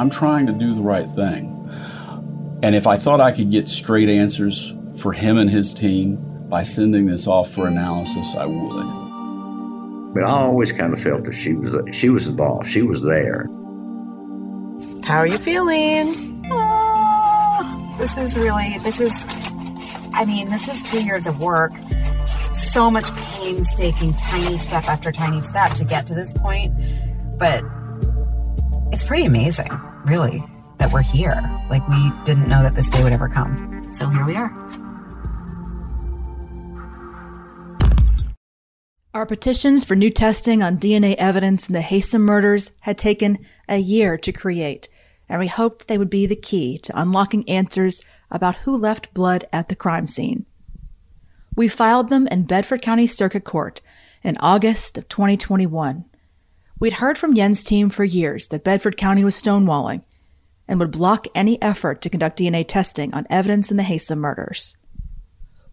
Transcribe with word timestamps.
I'm 0.00 0.08
trying 0.08 0.46
to 0.46 0.52
do 0.52 0.74
the 0.74 0.80
right 0.80 1.06
thing. 1.10 1.54
And 2.62 2.74
if 2.74 2.86
I 2.86 2.96
thought 2.96 3.20
I 3.20 3.32
could 3.32 3.50
get 3.50 3.68
straight 3.68 4.08
answers 4.08 4.72
for 4.96 5.12
him 5.12 5.36
and 5.36 5.50
his 5.50 5.74
team 5.74 6.16
by 6.48 6.62
sending 6.62 7.04
this 7.04 7.26
off 7.26 7.50
for 7.50 7.66
analysis, 7.66 8.34
I 8.34 8.46
would. 8.46 10.14
But 10.14 10.24
I 10.24 10.30
always 10.30 10.72
kind 10.72 10.94
of 10.94 11.02
felt 11.02 11.24
that 11.24 11.34
she 11.34 11.52
was 11.52 11.76
she 11.94 12.08
was 12.08 12.26
involved. 12.26 12.70
She 12.70 12.80
was 12.80 13.02
there. 13.02 13.46
How 15.04 15.18
are 15.18 15.26
you 15.26 15.36
feeling? 15.36 16.46
Oh, 16.50 17.96
this 17.98 18.16
is 18.16 18.34
really 18.36 18.78
this 18.82 19.00
is 19.00 19.12
I 20.14 20.24
mean, 20.26 20.48
this 20.48 20.66
is 20.66 20.82
two 20.82 21.04
years 21.04 21.26
of 21.26 21.40
work. 21.40 21.72
So 22.54 22.90
much 22.90 23.14
painstaking, 23.16 24.14
tiny 24.14 24.56
step 24.56 24.88
after 24.88 25.12
tiny 25.12 25.42
step 25.42 25.74
to 25.74 25.84
get 25.84 26.06
to 26.06 26.14
this 26.14 26.32
point. 26.32 26.72
But 27.38 27.62
it's 28.92 29.04
pretty 29.04 29.24
amazing, 29.24 29.70
really, 30.04 30.42
that 30.78 30.92
we're 30.92 31.02
here. 31.02 31.34
Like, 31.68 31.86
we 31.88 32.12
didn't 32.24 32.48
know 32.48 32.62
that 32.62 32.74
this 32.74 32.88
day 32.88 33.02
would 33.02 33.12
ever 33.12 33.28
come. 33.28 33.88
So 33.92 34.08
here 34.08 34.24
we 34.24 34.36
are. 34.36 34.50
Our 39.12 39.26
petitions 39.26 39.84
for 39.84 39.96
new 39.96 40.10
testing 40.10 40.62
on 40.62 40.78
DNA 40.78 41.16
evidence 41.16 41.68
in 41.68 41.72
the 41.72 41.80
Haysom 41.80 42.20
murders 42.20 42.72
had 42.82 42.96
taken 42.96 43.44
a 43.68 43.78
year 43.78 44.16
to 44.16 44.30
create, 44.30 44.88
and 45.28 45.40
we 45.40 45.48
hoped 45.48 45.88
they 45.88 45.98
would 45.98 46.10
be 46.10 46.26
the 46.26 46.36
key 46.36 46.78
to 46.78 47.00
unlocking 47.00 47.48
answers 47.48 48.04
about 48.30 48.56
who 48.58 48.76
left 48.76 49.12
blood 49.12 49.46
at 49.52 49.68
the 49.68 49.74
crime 49.74 50.06
scene. 50.06 50.46
We 51.56 51.66
filed 51.66 52.08
them 52.08 52.28
in 52.28 52.44
Bedford 52.44 52.82
County 52.82 53.08
Circuit 53.08 53.42
Court 53.42 53.80
in 54.22 54.36
August 54.38 54.96
of 54.96 55.08
2021. 55.08 56.04
We'd 56.80 56.94
heard 56.94 57.18
from 57.18 57.34
Jens' 57.34 57.62
team 57.62 57.90
for 57.90 58.04
years 58.04 58.48
that 58.48 58.64
Bedford 58.64 58.96
County 58.96 59.22
was 59.22 59.40
stonewalling 59.40 60.02
and 60.66 60.80
would 60.80 60.90
block 60.90 61.26
any 61.34 61.60
effort 61.60 62.00
to 62.00 62.08
conduct 62.08 62.38
DNA 62.38 62.66
testing 62.66 63.12
on 63.12 63.26
evidence 63.28 63.70
in 63.70 63.76
the 63.76 63.82
Haysom 63.82 64.16
murders. 64.16 64.78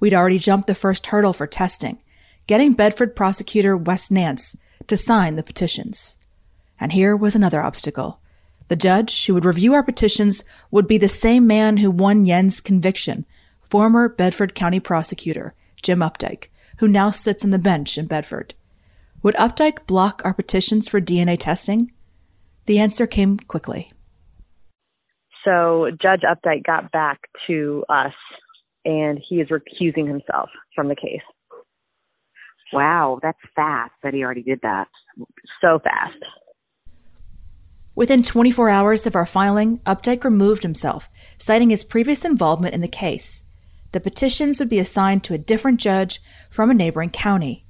We'd 0.02 0.14
already 0.14 0.38
jumped 0.38 0.68
the 0.68 0.76
first 0.76 1.08
hurdle 1.08 1.32
for 1.32 1.48
testing, 1.48 2.02
getting 2.46 2.74
Bedford 2.74 3.16
prosecutor 3.16 3.78
Wes 3.78 4.12
Nance 4.12 4.58
to 4.88 4.98
sign 4.98 5.38
the 5.38 5.44
petitions. 5.44 6.18
And 6.78 6.92
here 6.92 7.16
was 7.16 7.38
another 7.38 7.62
obstacle. 7.64 8.20
The 8.68 8.76
judge 8.76 9.26
who 9.26 9.34
would 9.34 9.46
review 9.46 9.74
our 9.74 9.84
petitions 9.84 10.44
would 10.72 10.88
be 10.88 10.98
the 10.98 11.08
same 11.08 11.48
man 11.48 11.78
who 11.78 11.90
won 11.90 12.26
Jens' 12.26 12.60
conviction, 12.60 13.26
former 13.64 14.10
Bedford 14.10 14.54
County 14.54 14.82
prosecutor 14.82 15.54
Jim 15.82 16.00
Updike, 16.00 16.50
who 16.80 16.88
now 16.88 17.12
sits 17.12 17.46
on 17.46 17.52
the 17.52 17.60
bench 17.60 17.98
in 17.98 18.08
Bedford. 18.08 18.56
Would 19.24 19.36
Updike 19.36 19.86
block 19.88 20.22
our 20.24 20.34
petitions 20.34 20.88
for 20.88 21.02
DNA 21.02 21.38
testing? 21.40 21.92
The 22.66 22.80
answer 22.80 23.08
came 23.08 23.38
quickly. 23.38 23.90
So 25.44 25.92
Judge 26.02 26.22
Updike 26.22 26.64
got 26.64 26.92
back 26.92 27.20
to 27.48 27.84
us 27.90 28.14
and 28.86 29.20
he 29.28 29.38
is 29.38 29.48
recusing 29.50 30.08
himself 30.08 30.50
from 30.76 30.88
the 30.88 30.96
case. 30.96 31.22
Wow, 32.74 33.20
that's 33.22 33.38
fast 33.56 33.94
that 34.04 34.14
he 34.14 34.24
already 34.24 34.44
did 34.44 34.60
that. 34.62 34.88
So 35.62 35.80
fast. 35.80 36.18
Within 37.96 38.22
24 38.22 38.70
hours 38.70 39.08
of 39.08 39.16
our 39.16 39.26
filing, 39.26 39.80
Updike 39.80 40.24
removed 40.24 40.64
himself, 40.64 41.10
citing 41.38 41.70
his 41.70 41.84
previous 41.84 42.24
involvement 42.24 42.76
in 42.76 42.82
the 42.82 42.88
case. 42.88 43.44
The 43.94 44.00
petitions 44.00 44.60
would 44.60 44.70
be 44.70 44.80
assigned 44.80 45.24
to 45.24 45.34
a 45.34 45.40
different 45.40 45.80
judge 45.80 46.20
from 46.52 46.70
a 46.70 46.76
neighboring 46.76 47.10
county. 47.10 47.66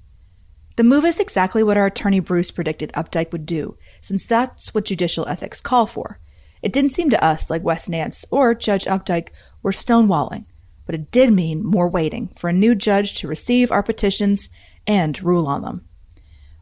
The 0.78 0.84
move 0.84 1.06
is 1.06 1.20
exactly 1.20 1.64
what 1.64 1.76
our 1.76 1.88
attorney 1.88 2.20
Bruce 2.20 2.52
predicted 2.52 2.92
Updike 2.94 3.32
would 3.32 3.48
do, 3.48 3.78
since 4.00 4.28
that's 4.28 4.76
what 4.76 4.86
judicial 4.86 5.28
ethics 5.28 5.60
call 5.60 5.88
for. 5.88 6.20
It 6.62 6.72
didn't 6.72 6.92
seem 6.92 7.10
to 7.10 7.24
us 7.24 7.50
like 7.50 7.64
Wes 7.64 7.90
Nance 7.90 8.26
or 8.30 8.54
Judge 8.54 8.86
Updike 8.86 9.30
were 9.64 9.72
stonewalling, 9.72 10.46
but 10.86 10.94
it 10.94 11.10
did 11.10 11.34
mean 11.34 11.66
more 11.66 11.90
waiting 11.90 12.28
for 12.38 12.48
a 12.48 12.54
new 12.54 12.76
judge 12.76 13.16
to 13.16 13.28
receive 13.28 13.72
our 13.72 13.82
petitions 13.82 14.50
and 14.86 15.22
rule 15.24 15.48
on 15.48 15.64
them. 15.64 15.88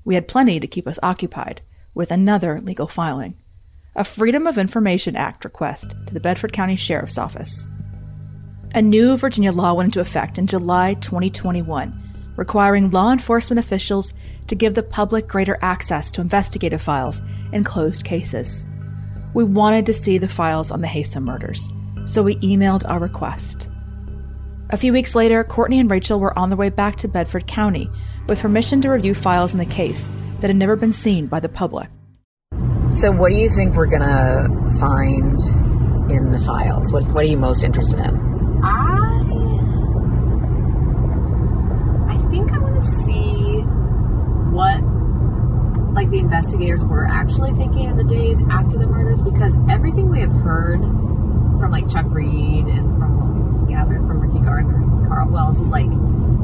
We 0.06 0.16
had 0.16 0.30
plenty 0.30 0.62
to 0.62 0.68
keep 0.68 0.88
us 0.88 1.00
occupied 1.04 1.62
with 1.94 2.10
another 2.10 2.60
legal 2.60 2.88
filing 2.88 3.36
a 3.98 4.04
Freedom 4.04 4.48
of 4.48 4.58
Information 4.58 5.16
Act 5.16 5.44
request 5.46 5.96
to 6.08 6.14
the 6.14 6.20
Bedford 6.20 6.52
County 6.52 6.76
Sheriff's 6.76 7.18
Office. 7.18 7.68
A 8.74 8.82
new 8.82 9.16
Virginia 9.16 9.54
law 9.54 9.74
went 9.74 9.88
into 9.88 10.02
effect 10.02 10.38
in 10.38 10.48
July 10.48 10.96
2021, 10.96 12.05
requiring 12.36 12.90
law 12.90 13.12
enforcement 13.12 13.60
officials 13.60 14.14
to 14.48 14.56
give 14.56 14.74
the 14.74 14.84
public 14.84 15.28
greater 15.28 15.58
access 15.62 16.12
to 16.12 16.22
investigative 16.22 16.82
files 16.82 17.22
in 17.52 17.64
closed 17.64 18.06
cases. 18.06 18.68
We 19.34 19.44
wanted 19.44 19.86
to 19.88 19.94
see 19.94 20.18
the 20.18 20.28
files 20.28 20.72
on 20.72 20.82
the 20.82 20.88
Haysom 20.88 21.24
murders, 21.24 21.72
so 22.06 22.24
we 22.24 22.36
emailed 22.38 22.90
our 22.90 23.00
request. 23.00 23.70
A 24.70 24.78
few 24.78 24.94
weeks 24.94 25.14
later, 25.14 25.44
Courteney 25.44 25.80
and 25.80 25.92
Rachel 25.92 26.20
were 26.20 26.38
on 26.38 26.50
their 26.50 26.58
way 26.58 26.70
back 26.70 26.96
to 26.98 27.08
Bedford 27.08 27.46
County 27.46 27.90
with 28.28 28.42
permission 28.42 28.82
to 28.82 28.90
review 28.90 29.14
files 29.14 29.54
in 29.54 29.60
the 29.60 29.66
case 29.66 30.10
that 30.40 30.48
had 30.48 30.56
never 30.56 30.76
been 30.76 30.92
seen 30.92 31.28
by 31.28 31.40
the 31.40 31.50
public. 31.50 31.90
So, 32.92 33.12
what 33.12 33.32
do 33.32 33.38
you 33.38 33.50
think 33.50 33.76
we're 33.76 33.90
gonna 33.90 34.48
find 34.80 35.40
in 36.10 36.32
the 36.32 36.42
files? 36.46 36.94
What 36.94 37.04
What 37.06 37.24
are 37.24 37.28
you 37.28 37.38
most 37.38 37.64
interested 37.64 38.00
in? 38.00 38.16
I 38.64 39.16
I 42.10 42.18
think 42.30 42.52
I 42.52 42.60
want 42.60 42.76
to 42.76 42.88
see 43.04 43.64
what 44.56 44.80
like 45.94 46.10
the 46.10 46.20
investigators 46.20 46.84
were 46.84 47.06
actually 47.06 47.52
thinking 47.54 47.90
in 47.90 47.98
the 47.98 48.04
days 48.04 48.42
after 48.50 48.78
the 48.78 48.88
murders 48.88 49.22
because 49.22 49.54
everything 49.70 50.10
we 50.10 50.20
have 50.20 50.32
heard 50.32 50.80
from 51.60 51.72
like 51.72 51.90
Chuck 51.90 52.06
Reed 52.10 52.66
and 52.66 52.98
from 53.00 53.20
what 53.20 53.30
we've 53.36 53.70
gathered 53.70 54.00
from 54.08 54.20
Ricky 54.20 54.40
Gardner 54.44 54.76
and 54.76 55.08
Carl 55.08 55.30
Wells 55.30 55.60
is 55.60 55.68
like 55.68 55.88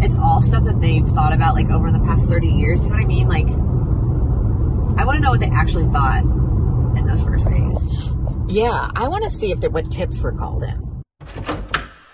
it's 0.04 0.16
all 0.16 0.42
stuff 0.42 0.64
that 0.64 0.80
they've 0.80 1.08
thought 1.08 1.34
about 1.34 1.56
like 1.56 1.70
over 1.70 1.92
the 1.92 2.00
past 2.00 2.28
30 2.28 2.48
years. 2.48 2.80
Do 2.80 2.86
you 2.86 2.92
know 2.92 2.98
what 2.98 3.04
I 3.04 3.08
mean? 3.08 3.28
Like 3.28 3.48
I 5.00 5.06
want 5.06 5.18
to 5.18 5.22
know 5.22 5.32
what 5.32 5.40
they 5.40 5.50
actually 5.50 5.88
thought 5.92 6.24
in 6.98 7.06
those 7.06 7.24
first 7.24 7.48
days. 7.48 7.78
Yeah, 8.48 8.90
I 8.96 9.08
want 9.08 9.24
to 9.24 9.30
see 9.30 9.52
if 9.52 9.62
there, 9.62 9.70
what 9.70 9.90
tips 9.90 10.20
were 10.20 10.34
called 10.34 10.64
in. 10.64 10.91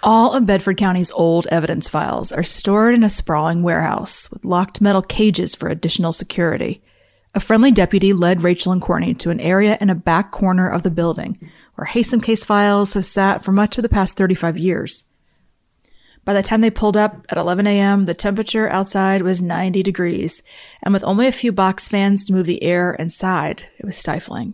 All 0.10 0.32
of 0.32 0.46
Bedford 0.46 0.78
County's 0.78 1.12
old 1.12 1.48
evidence 1.48 1.90
files 1.90 2.32
are 2.32 2.42
stored 2.42 2.94
in 2.94 3.04
a 3.04 3.10
sprawling 3.10 3.62
warehouse 3.62 4.32
with 4.32 4.46
locked 4.46 4.80
metal 4.80 5.02
cages 5.02 5.54
for 5.54 5.68
additional 5.68 6.14
security. 6.14 6.82
A 7.36 7.42
friendly 7.42 7.74
deputy 7.74 8.14
led 8.14 8.42
Rachel 8.42 8.72
and 8.72 8.82
Courteney 8.82 9.16
to 9.16 9.32
an 9.32 9.42
area 9.42 9.78
in 9.82 9.90
a 9.90 9.96
back 9.96 10.32
corner 10.32 10.70
of 10.70 10.84
the 10.84 10.92
building 10.92 11.38
where 11.76 11.88
Haysom 11.88 12.24
case 12.24 12.46
files 12.46 12.94
have 12.94 13.04
sat 13.04 13.44
for 13.44 13.52
much 13.52 13.78
of 13.78 13.82
the 13.82 13.90
past 13.90 14.16
35 14.16 14.58
years. 14.58 15.10
By 16.24 16.34
the 16.34 16.42
time 16.42 16.62
they 16.62 16.72
pulled 16.72 16.96
up 16.96 17.26
at 17.28 17.38
11 17.38 17.68
a.m., 17.68 18.06
the 18.06 18.14
temperature 18.14 18.70
outside 18.70 19.24
was 19.24 19.42
90 19.42 19.84
degrees, 19.84 20.42
and 20.84 20.94
with 20.94 21.04
only 21.04 21.28
a 21.28 21.34
few 21.34 21.52
box 21.52 21.90
fans 21.90 22.24
to 22.24 22.34
move 22.34 22.46
the 22.46 22.64
air 22.64 22.94
inside, 22.94 23.64
it 23.78 23.86
was 23.86 23.98
stifling. 23.98 24.54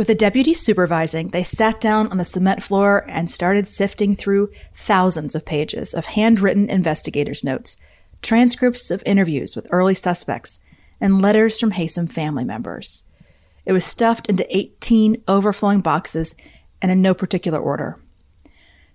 With 0.00 0.06
the 0.06 0.14
deputy 0.14 0.54
supervising, 0.54 1.28
they 1.28 1.42
sat 1.42 1.78
down 1.78 2.10
on 2.10 2.16
the 2.16 2.24
cement 2.24 2.62
floor 2.62 3.04
and 3.06 3.30
started 3.30 3.66
sifting 3.66 4.14
through 4.14 4.48
thousands 4.72 5.34
of 5.34 5.44
pages 5.44 5.92
of 5.92 6.06
handwritten 6.06 6.70
investigators' 6.70 7.44
notes, 7.44 7.76
transcripts 8.22 8.90
of 8.90 9.02
interviews 9.04 9.54
with 9.54 9.68
early 9.70 9.92
suspects, 9.92 10.58
and 11.02 11.20
letters 11.20 11.60
from 11.60 11.72
Haysom 11.72 12.10
family 12.10 12.44
members. 12.44 13.02
It 13.66 13.74
was 13.74 13.84
stuffed 13.84 14.26
into 14.26 14.56
18 14.56 15.22
overflowing 15.28 15.82
boxes 15.82 16.34
and 16.80 16.90
in 16.90 17.02
no 17.02 17.12
particular 17.12 17.58
order. 17.58 17.98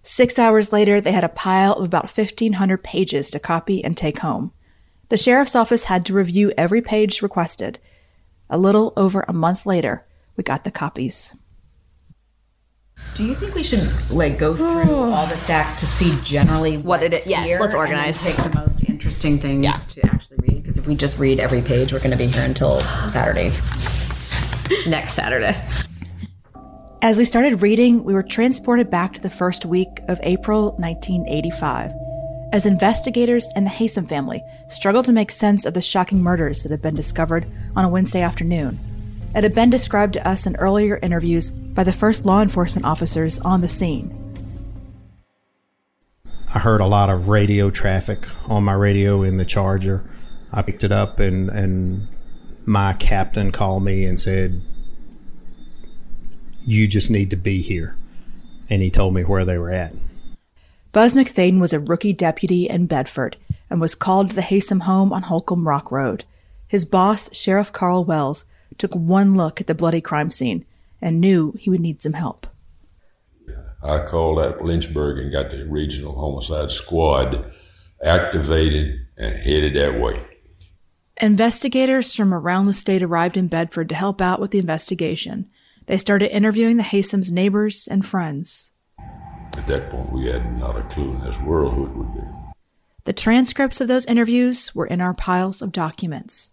Six 0.01 0.39
hours 0.39 0.73
later, 0.73 0.99
they 0.99 1.11
had 1.11 1.23
a 1.23 1.29
pile 1.29 1.73
of 1.73 1.85
about 1.85 2.09
1,500 2.09 2.83
pages 2.83 3.29
to 3.29 3.39
copy 3.39 3.83
and 3.83 3.95
take 3.95 4.17
home. 4.21 4.53
The 5.09 5.17
sheriff's 5.17 5.55
office 5.55 5.83
had 5.83 6.03
to 6.07 6.15
review 6.15 6.51
every 6.57 6.81
page 6.81 7.21
requested. 7.21 7.77
A 8.49 8.57
little 8.57 8.91
over 8.97 9.23
a 9.27 9.33
month 9.33 9.67
later, 9.67 10.03
we 10.35 10.43
got 10.43 10.63
the 10.63 10.71
copies. 10.71 11.35
Do 13.15 13.25
you 13.25 13.35
think 13.35 13.55
we 13.55 13.63
should 13.63 13.89
like 14.11 14.37
go 14.39 14.55
through 14.55 14.65
all 14.95 15.27
the 15.27 15.35
stacks 15.35 15.79
to 15.81 15.85
see 15.85 16.17
generally 16.23 16.77
What 16.77 17.03
it 17.03 17.13
is? 17.13 17.27
Yes, 17.27 17.45
here 17.45 17.59
let's 17.59 17.73
and 17.73 17.79
organize. 17.79 18.23
take 18.23 18.35
the 18.37 18.53
most 18.55 18.87
interesting 18.89 19.37
things 19.37 19.63
Yeah. 19.63 19.71
to 19.71 20.05
actually 20.13 20.37
read? 20.47 20.63
Because 20.63 20.77
if 20.77 20.87
we 20.87 20.95
just 20.95 21.17
read 21.19 21.39
every 21.39 21.61
page, 21.61 21.91
we're 21.93 21.99
going 21.99 22.11
to 22.11 22.17
be 22.17 22.27
here 22.27 22.43
until 22.45 22.79
Saturday. 23.09 23.51
Next 24.89 25.13
Saturday. 25.13 25.55
As 27.01 27.17
we 27.19 27.25
started 27.25 27.61
reading, 27.61 28.03
we 28.03 28.13
were 28.13 28.23
transported 28.23 28.89
back 28.89 29.13
to 29.13 29.21
the 29.21 29.29
first 29.29 29.65
week 29.65 29.99
of 30.07 30.19
April 30.23 30.71
1985, 30.79 31.91
as 32.51 32.65
investigators 32.65 33.51
and 33.55 33.65
the 33.65 33.69
Haysom 33.69 34.07
family 34.07 34.41
struggled 34.67 35.05
to 35.05 35.11
make 35.11 35.29
sense 35.29 35.65
of 35.65 35.75
the 35.75 35.81
shocking 35.81 36.23
murders 36.23 36.63
that 36.63 36.71
had 36.71 36.81
been 36.81 36.95
discovered 36.95 37.45
on 37.75 37.85
a 37.85 37.89
Wednesday 37.89 38.21
afternoon. 38.21 38.79
It 39.35 39.43
had 39.43 39.53
been 39.53 39.69
described 39.69 40.13
to 40.13 40.25
us 40.25 40.47
in 40.47 40.55
earlier 40.55 40.97
interviews 41.03 41.51
by 41.51 41.83
the 41.83 41.91
first 41.91 42.25
law 42.25 42.41
enforcement 42.41 42.85
officers 42.85 43.37
on 43.39 43.59
the 43.59 43.67
scene. 43.67 44.21
I 46.53 46.59
heard 46.59 46.79
a 46.79 46.87
lot 46.87 47.09
of 47.09 47.27
radio 47.27 47.69
traffic 47.69 48.25
on 48.45 48.63
my 48.63 48.71
radio 48.71 49.23
in 49.23 49.35
the 49.35 49.43
Charger. 49.43 50.09
I 50.53 50.61
picked 50.61 50.85
it 50.85 50.93
up 50.93 51.19
and 51.19 51.49
and 51.49 52.07
my 52.65 52.93
captain 52.93 53.51
called 53.51 53.83
me 53.83 54.05
and 54.05 54.17
said 54.17 54.61
You 56.61 56.87
just 56.87 57.11
need 57.11 57.29
to 57.31 57.35
be 57.35 57.61
here. 57.61 57.97
And 58.69 58.81
he 58.81 58.89
told 58.89 59.13
me 59.13 59.23
where 59.23 59.43
they 59.43 59.57
were 59.57 59.71
at. 59.71 59.93
Buzz 60.93 61.13
McFadden 61.13 61.59
was 61.59 61.73
a 61.73 61.79
rookie 61.81 62.13
deputy 62.13 62.69
in 62.69 62.85
Bedford 62.85 63.35
and 63.69 63.81
was 63.81 63.95
called 63.95 64.29
to 64.29 64.35
the 64.35 64.41
Haysom 64.41 64.83
home 64.83 65.11
on 65.11 65.23
Holcomb 65.23 65.67
Rock 65.67 65.91
Road. 65.91 66.23
His 66.69 66.85
boss, 66.85 67.35
Sheriff 67.35 67.73
Carl 67.73 68.05
Wells, 68.05 68.45
took 68.77 68.95
one 68.95 69.35
look 69.35 69.61
at 69.61 69.67
the 69.67 69.75
bloody 69.75 70.01
crime 70.01 70.29
scene 70.29 70.65
and 71.01 71.21
knew 71.21 71.53
he 71.57 71.69
would 71.69 71.81
need 71.81 72.01
some 72.01 72.13
help. 72.13 72.47
I 73.83 74.03
called 74.03 74.39
at 74.39 74.63
Lynchburg 74.63 75.19
and 75.19 75.31
got 75.31 75.51
the 75.51 75.65
regional 75.65 76.15
homicide 76.15 76.71
squad 76.71 77.51
activated 78.03 79.05
and 79.17 79.35
headed 79.35 79.75
that 79.75 79.99
way. 79.99 80.25
Investigators 81.21 82.13
from 82.13 82.33
around 82.33 82.65
the 82.65 82.73
state 82.73 83.01
arrived 83.01 83.37
in 83.37 83.47
Bedford 83.47 83.87
to 83.89 83.95
help 83.95 84.21
out 84.21 84.39
with 84.41 84.51
the 84.51 84.59
investigation. 84.59 85.49
They 85.85 85.97
started 85.97 86.35
interviewing 86.35 86.77
the 86.77 86.83
Haysoms' 86.83 87.31
neighbors 87.31 87.87
and 87.87 88.05
friends. 88.05 88.71
At 89.55 89.67
that 89.67 89.89
point, 89.89 90.11
we 90.11 90.25
had 90.25 90.59
not 90.59 90.77
a 90.77 90.83
clue 90.83 91.11
in 91.11 91.21
this 91.21 91.39
world 91.39 91.73
who 91.73 91.85
it 91.85 91.95
would 91.95 92.13
be. 92.13 92.21
The 93.05 93.13
transcripts 93.13 93.79
of 93.79 93.87
those 93.87 94.07
interviews 94.07 94.73
were 94.73 94.87
in 94.87 94.99
our 94.99 95.13
piles 95.13 95.61
of 95.61 95.71
documents. 95.71 96.51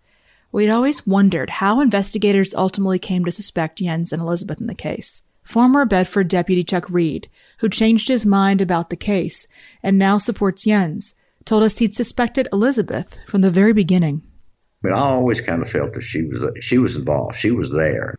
We'd 0.52 0.68
always 0.68 1.06
wondered 1.06 1.48
how 1.48 1.80
investigators 1.80 2.52
ultimately 2.52 2.98
came 2.98 3.24
to 3.24 3.30
suspect 3.30 3.78
Jens 3.78 4.12
and 4.12 4.20
Elizabeth 4.20 4.60
in 4.60 4.66
the 4.66 4.74
case. 4.74 5.22
Former 5.42 5.86
Bedford 5.86 6.28
Deputy 6.28 6.62
Chuck 6.62 6.88
Reed, 6.90 7.28
who 7.58 7.70
changed 7.70 8.08
his 8.08 8.26
mind 8.26 8.60
about 8.60 8.90
the 8.90 8.96
case 8.96 9.48
and 9.82 9.98
now 9.98 10.18
supports 10.18 10.64
Jens, 10.64 11.14
told 11.46 11.62
us 11.62 11.78
he'd 11.78 11.94
suspected 11.94 12.48
Elizabeth 12.52 13.18
from 13.26 13.40
the 13.40 13.50
very 13.50 13.72
beginning. 13.72 14.22
I 14.84 14.88
mean, 14.88 14.94
I 14.94 15.00
always 15.00 15.40
kind 15.40 15.62
of 15.62 15.70
felt 15.70 15.94
that 15.94 16.02
she 16.02 16.22
was 16.22 16.44
she 16.60 16.76
was 16.76 16.96
involved. 16.96 17.38
She 17.38 17.50
was 17.50 17.72
there. 17.72 18.14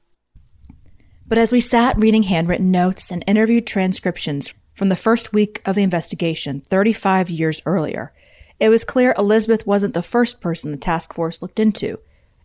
But 1.27 1.38
as 1.38 1.51
we 1.51 1.59
sat 1.59 1.97
reading 1.97 2.24
handwritten 2.24 2.71
notes 2.71 3.12
and 3.12 3.24
interviewed 3.27 3.68
transcriptions 3.68 4.53
from 4.74 4.89
the 4.89 4.95
first 4.95 5.33
week 5.33 5.62
of 5.65 5.75
the 5.75 5.83
investigation 5.83 6.62
35 6.62 7.30
years 7.30 7.62
earlier, 7.68 8.12
it 8.59 8.69
was 8.69 8.83
clear 8.83 9.13
Elizabeth 9.19 9.68
wasn't 9.68 9.94
the 9.94 10.01
first 10.01 10.41
person 10.41 10.71
the 10.71 10.77
task 10.77 11.13
force 11.13 11.41
looked 11.41 11.59
into. 11.59 12.00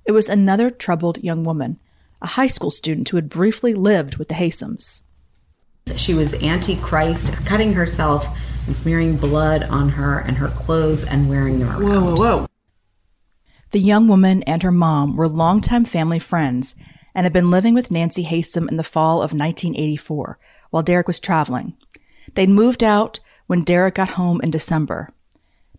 It 0.08 0.12
was 0.12 0.30
another 0.30 0.70
troubled 0.70 1.22
young 1.22 1.44
woman, 1.44 1.78
a 2.22 2.28
high 2.28 2.46
school 2.46 2.70
student 2.70 3.10
who 3.10 3.18
had 3.18 3.28
briefly 3.28 3.74
lived 3.74 4.16
with 4.16 4.28
the 4.28 4.36
Haysoms. 4.36 5.02
She 5.96 6.14
was 6.14 6.32
antichrist, 6.42 7.30
cutting 7.44 7.74
herself 7.74 8.24
and 8.66 8.74
smearing 8.74 9.18
blood 9.18 9.64
on 9.64 9.90
her 9.90 10.20
and 10.20 10.38
her 10.38 10.48
clothes 10.48 11.04
and 11.04 11.28
wearing 11.28 11.58
them 11.58 11.68
around. 11.68 11.82
Whoa, 11.82 12.00
whoa, 12.00 12.38
whoa. 12.38 12.46
The 13.72 13.80
young 13.80 14.08
woman 14.08 14.42
and 14.44 14.62
her 14.62 14.72
mom 14.72 15.14
were 15.14 15.28
longtime 15.28 15.84
family 15.84 16.18
friends 16.18 16.74
and 17.14 17.26
had 17.26 17.34
been 17.34 17.50
living 17.50 17.74
with 17.74 17.90
Nancy 17.90 18.24
Haysom 18.24 18.66
in 18.70 18.78
the 18.78 18.82
fall 18.82 19.16
of 19.16 19.34
1984 19.34 20.38
while 20.70 20.82
Derek 20.82 21.06
was 21.06 21.20
traveling. 21.20 21.76
They'd 22.32 22.48
moved 22.48 22.82
out 22.82 23.20
when 23.46 23.62
Derek 23.62 23.96
got 23.96 24.12
home 24.12 24.40
in 24.40 24.50
December. 24.50 25.10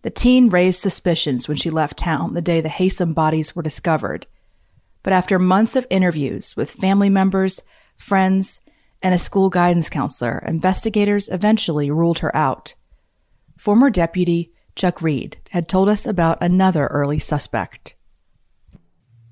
The 0.02 0.10
teen 0.10 0.48
raised 0.48 0.80
suspicions 0.80 1.46
when 1.46 1.56
she 1.56 1.70
left 1.70 1.98
town 1.98 2.34
the 2.34 2.40
day 2.40 2.60
the 2.60 2.68
Haysom 2.68 3.14
bodies 3.14 3.54
were 3.54 3.62
discovered. 3.62 4.26
But 5.02 5.12
after 5.12 5.38
months 5.38 5.76
of 5.76 5.86
interviews 5.90 6.56
with 6.56 6.70
family 6.70 7.10
members, 7.10 7.62
friends, 7.96 8.60
and 9.02 9.14
a 9.14 9.18
school 9.18 9.50
guidance 9.50 9.90
counselor, 9.90 10.42
investigators 10.46 11.28
eventually 11.28 11.90
ruled 11.90 12.20
her 12.20 12.34
out. 12.34 12.74
Former 13.58 13.90
deputy 13.90 14.52
Chuck 14.74 15.02
Reed 15.02 15.36
had 15.50 15.68
told 15.68 15.88
us 15.88 16.06
about 16.06 16.42
another 16.42 16.86
early 16.86 17.18
suspect. 17.18 17.94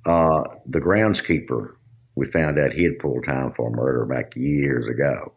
Uh, 0.04 0.42
the 0.66 0.80
groundskeeper, 0.80 1.74
we 2.14 2.26
found 2.26 2.58
out 2.58 2.72
he 2.72 2.84
had 2.84 2.98
pulled 2.98 3.24
time 3.24 3.52
for 3.52 3.68
a 3.68 3.76
murder 3.76 4.04
back 4.04 4.34
years 4.36 4.86
ago. 4.86 5.32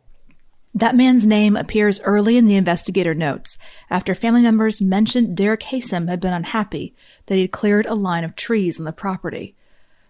That 0.74 0.96
man's 0.96 1.28
name 1.28 1.58
appears 1.58 2.00
early 2.02 2.38
in 2.38 2.48
the 2.48 2.56
investigator 2.56 3.14
notes 3.14 3.58
after 3.90 4.16
family 4.16 4.42
members 4.42 4.82
mentioned 4.82 5.36
Derek 5.36 5.64
Haysom 5.64 6.08
had 6.08 6.22
been 6.22 6.34
unhappy 6.34 6.96
that 7.26 7.36
he 7.36 7.42
had 7.42 7.52
cleared 7.52 7.86
a 7.86 7.94
line 7.94 8.24
of 8.24 8.36
trees 8.36 8.80
on 8.80 8.86
the 8.86 8.94
property. 8.94 9.56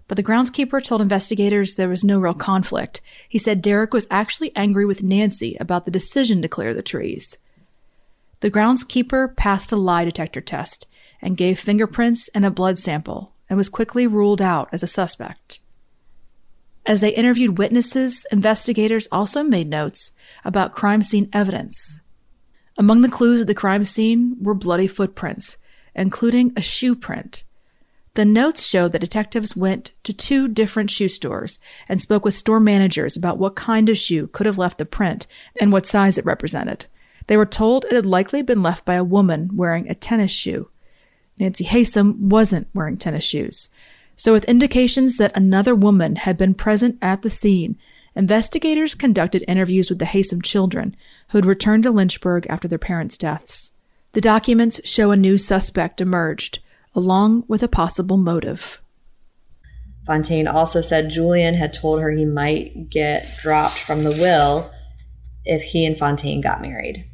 But 0.08 0.18
the 0.18 0.24
groundskeeper 0.24 0.84
told 0.84 1.02
investigators 1.02 1.76
there 1.76 1.90
was 1.90 2.04
no 2.04 2.20
real 2.20 2.36
conflict. 2.36 3.02
He 3.28 3.40
said 3.40 3.62
Derek 3.62 3.94
was 3.94 4.08
actually 4.12 4.56
angry 4.56 4.86
with 4.86 5.02
Nancy 5.02 5.58
about 5.60 5.86
the 5.86 5.92
decision 5.92 6.42
to 6.42 6.48
clear 6.48 6.74
the 6.74 6.84
trees. 6.84 7.40
The 8.42 8.52
groundskeeper 8.52 9.36
passed 9.36 9.72
a 9.72 9.78
lie 9.78 10.06
detector 10.06 10.42
test 10.42 10.86
and 11.22 11.38
gave 11.38 11.60
fingerprints 11.60 12.28
and 12.30 12.46
a 12.46 12.52
blood 12.52 12.78
sample 12.78 13.34
and 13.50 13.58
was 13.58 13.70
quickly 13.70 14.06
ruled 14.06 14.42
out 14.42 14.70
as 14.72 14.84
a 14.84 14.88
suspect. 14.88 15.60
As 16.86 17.02
they 17.02 17.14
interviewed 17.14 17.58
witnesses, 17.58 18.26
investigators 18.32 19.08
also 19.12 19.44
made 19.44 19.70
notes 19.70 20.14
about 20.44 20.74
crime 20.74 21.04
scene 21.04 21.30
evidence. 21.32 22.02
Among 22.78 23.02
the 23.02 23.10
clues 23.10 23.42
at 23.42 23.48
the 23.48 23.54
crime 23.54 23.86
scene 23.86 24.36
were 24.42 24.56
bloody 24.56 24.88
footprints, 24.88 25.58
including 25.94 26.54
a 26.56 26.62
shoe 26.62 26.96
print. 26.96 27.44
The 28.16 28.26
notes 28.26 28.66
showed 28.66 28.92
that 28.92 29.00
detectives 29.00 29.56
went 29.56 29.92
to 30.04 30.12
two 30.12 30.48
different 30.48 30.90
shoe 30.90 31.08
stores 31.08 31.60
and 31.88 32.02
spoke 32.02 32.26
with 32.26 32.34
store 32.34 32.60
managers 32.60 33.16
about 33.16 33.38
what 33.38 33.56
kind 33.56 33.88
of 33.88 33.98
shoe 33.98 34.28
could 34.28 34.46
have 34.46 34.58
left 34.58 34.80
the 34.80 34.86
print 34.86 35.28
and 35.60 35.72
what 35.72 35.86
size 35.86 36.18
it 36.18 36.26
represented. 36.26 36.88
They 37.28 37.38
were 37.38 37.46
told 37.46 37.86
it 37.86 37.94
had 37.94 38.06
likely 38.06 38.42
been 38.42 38.64
left 38.64 38.84
by 38.84 38.96
a 38.96 39.04
woman 39.04 39.52
wearing 39.54 39.88
a 39.88 39.96
tennis 39.96 40.32
shoe. 40.32 40.70
Nancy 41.40 41.64
Haysom 41.64 42.18
wasn't 42.18 42.68
wearing 42.74 42.98
tennis 42.98 43.24
shoes. 43.24 43.70
So, 44.16 44.34
with 44.34 44.44
indications 44.46 45.18
that 45.18 45.36
another 45.36 45.74
woman 45.74 46.16
had 46.16 46.38
been 46.38 46.54
present 46.54 46.98
at 47.02 47.22
the 47.22 47.30
scene, 47.30 47.78
investigators 48.16 48.96
conducted 48.96 49.44
interviews 49.48 49.90
with 49.90 50.00
the 50.00 50.06
Haysom 50.06 50.44
children, 50.44 50.96
who 51.30 51.38
had 51.38 51.46
returned 51.46 51.84
to 51.84 51.92
Lynchburg 51.92 52.46
after 52.50 52.68
their 52.68 52.78
parents' 52.78 53.18
deaths. 53.18 53.72
The 54.14 54.22
documents 54.22 54.82
show 54.84 55.12
a 55.12 55.18
new 55.18 55.38
suspect 55.38 56.02
emerged, 56.02 56.60
along 56.94 57.46
with 57.48 57.64
a 57.64 57.68
possible 57.68 58.18
motive. 58.18 58.82
Fontaine 60.06 60.48
also 60.48 60.82
said 60.82 61.10
Julian 61.10 61.54
had 61.54 61.74
told 61.74 62.02
her 62.02 62.12
he 62.12 62.26
might 62.26 62.90
get 62.90 63.38
dropped 63.42 63.80
from 63.80 64.04
the 64.04 64.12
will 64.12 64.72
if 65.46 65.62
he 65.62 65.86
and 65.86 65.98
Fontaine 65.98 66.42
got 66.42 66.62
married. 66.62 67.06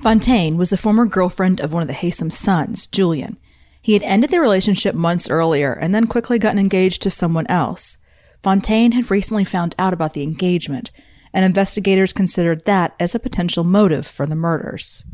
Fontaine 0.00 0.56
was 0.56 0.70
the 0.70 0.76
former 0.76 1.06
girlfriend 1.06 1.60
of 1.60 1.72
one 1.72 1.82
of 1.82 1.88
the 1.88 1.94
Haysom 1.94 2.30
sons, 2.30 2.86
Julian. 2.86 3.36
He 3.80 3.92
had 3.92 4.02
ended 4.02 4.30
their 4.30 4.40
relationship 4.40 4.94
months 4.94 5.30
earlier 5.30 5.72
and 5.72 5.94
then 5.94 6.06
quickly 6.06 6.38
gotten 6.38 6.58
engaged 6.58 7.02
to 7.02 7.10
someone 7.10 7.46
else. 7.46 7.96
Fontaine 8.42 8.92
had 8.92 9.10
recently 9.10 9.44
found 9.44 9.74
out 9.78 9.92
about 9.92 10.14
the 10.14 10.22
engagement, 10.22 10.90
and 11.32 11.44
investigators 11.44 12.12
considered 12.12 12.64
that 12.64 12.94
as 13.00 13.14
a 13.14 13.20
potential 13.20 13.64
motive 13.64 14.06
for 14.06 14.26
the 14.26 14.36
murders. 14.36 15.04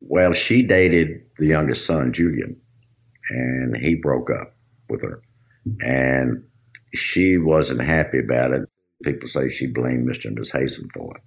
Well, 0.00 0.32
she 0.32 0.62
dated 0.62 1.22
the 1.38 1.46
youngest 1.46 1.86
son, 1.86 2.12
Julian, 2.12 2.56
and 3.30 3.76
he 3.76 3.94
broke 3.94 4.30
up 4.30 4.54
with 4.88 5.02
her. 5.02 5.22
And 5.80 6.44
she 6.94 7.38
wasn't 7.38 7.82
happy 7.82 8.18
about 8.18 8.52
it. 8.52 8.68
People 9.02 9.28
say 9.28 9.48
she 9.48 9.66
blamed 9.66 10.08
Mr. 10.08 10.26
and 10.26 10.38
Ms. 10.38 10.52
Haysom 10.52 10.90
for 10.92 11.16
it. 11.16 11.22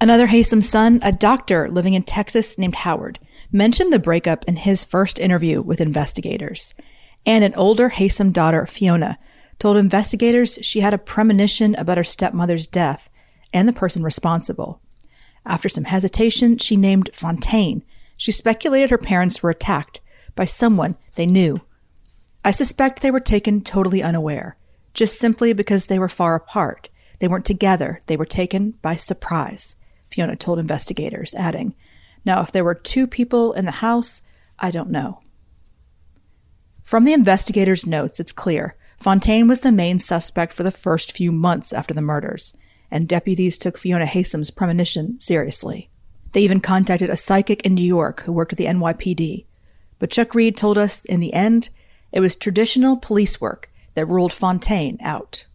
Another 0.00 0.26
Haysom 0.26 0.62
son, 0.62 1.00
a 1.02 1.12
doctor 1.12 1.68
living 1.70 1.94
in 1.94 2.02
Texas 2.02 2.58
named 2.58 2.74
Howard, 2.76 3.18
mentioned 3.52 3.92
the 3.92 3.98
breakup 3.98 4.44
in 4.46 4.56
his 4.56 4.84
first 4.84 5.18
interview 5.18 5.62
with 5.62 5.80
investigators. 5.80 6.74
And 7.24 7.42
an 7.42 7.54
older 7.54 7.90
Haysom 7.90 8.32
daughter, 8.32 8.66
Fiona, 8.66 9.18
told 9.58 9.76
investigators 9.76 10.58
she 10.62 10.80
had 10.80 10.94
a 10.94 10.98
premonition 10.98 11.74
about 11.74 11.96
her 11.96 12.04
stepmother's 12.04 12.66
death 12.66 13.10
and 13.52 13.68
the 13.68 13.72
person 13.72 14.02
responsible. 14.02 14.80
After 15.44 15.68
some 15.68 15.84
hesitation, 15.84 16.58
she 16.58 16.76
named 16.76 17.10
Fontaine. 17.14 17.84
She 18.16 18.32
speculated 18.32 18.90
her 18.90 18.98
parents 18.98 19.42
were 19.42 19.50
attacked 19.50 20.00
by 20.34 20.44
someone 20.44 20.96
they 21.16 21.26
knew. 21.26 21.60
I 22.44 22.50
suspect 22.50 23.02
they 23.02 23.10
were 23.10 23.20
taken 23.20 23.60
totally 23.60 24.02
unaware, 24.02 24.56
just 24.94 25.18
simply 25.18 25.52
because 25.52 25.86
they 25.86 25.98
were 25.98 26.08
far 26.08 26.34
apart. 26.34 26.90
They 27.18 27.28
weren't 27.28 27.44
together, 27.44 27.98
they 28.06 28.16
were 28.16 28.26
taken 28.26 28.72
by 28.82 28.96
surprise. 28.96 29.76
Fiona 30.10 30.36
told 30.36 30.58
investigators, 30.58 31.34
adding, 31.34 31.74
Now, 32.26 32.40
if 32.40 32.50
there 32.50 32.64
were 32.64 32.74
two 32.74 33.06
people 33.06 33.52
in 33.52 33.64
the 33.64 33.70
house, 33.70 34.22
I 34.58 34.72
don't 34.72 34.90
know. 34.90 35.20
From 36.82 37.04
the 37.04 37.12
investigators' 37.12 37.86
notes, 37.86 38.20
it's 38.20 38.32
clear 38.32 38.76
Fontaine 38.98 39.46
was 39.46 39.60
the 39.60 39.72
main 39.72 39.98
suspect 39.98 40.52
for 40.52 40.62
the 40.62 40.70
first 40.70 41.12
few 41.12 41.30
months 41.30 41.72
after 41.72 41.94
the 41.94 42.00
murders, 42.00 42.56
and 42.90 43.08
deputies 43.08 43.58
took 43.58 43.78
Fiona 43.78 44.06
Haysom's 44.06 44.50
premonition 44.50 45.20
seriously. 45.20 45.90
They 46.32 46.40
even 46.40 46.60
contacted 46.60 47.10
a 47.10 47.16
psychic 47.16 47.64
in 47.64 47.74
New 47.74 47.84
York 47.84 48.22
who 48.22 48.32
worked 48.32 48.52
with 48.52 48.58
the 48.58 48.66
NYPD. 48.66 49.46
But 49.98 50.10
Chuck 50.10 50.34
Reed 50.34 50.56
told 50.56 50.78
us 50.78 51.04
in 51.04 51.20
the 51.20 51.32
end, 51.32 51.68
it 52.12 52.20
was 52.20 52.36
traditional 52.36 52.96
police 52.96 53.40
work 53.40 53.70
that 53.94 54.06
ruled 54.06 54.32
Fontaine 54.32 54.98
out. 55.00 55.46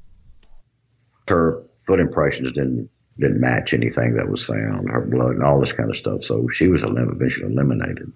Her 1.28 1.64
foot 1.86 2.00
impressions 2.00 2.52
didn't 2.54 2.90
didn't 3.22 3.40
match 3.40 3.74
anything 3.74 4.16
that 4.16 4.30
was 4.30 4.44
found, 4.44 4.90
her 4.90 5.02
blood 5.02 5.32
and 5.32 5.44
all 5.44 5.60
this 5.60 5.72
kind 5.72 5.90
of 5.90 5.98
stuff. 5.98 6.24
So 6.24 6.50
she 6.50 6.68
was 6.68 6.84
eventually 6.84 7.52
eliminated. 7.52 8.12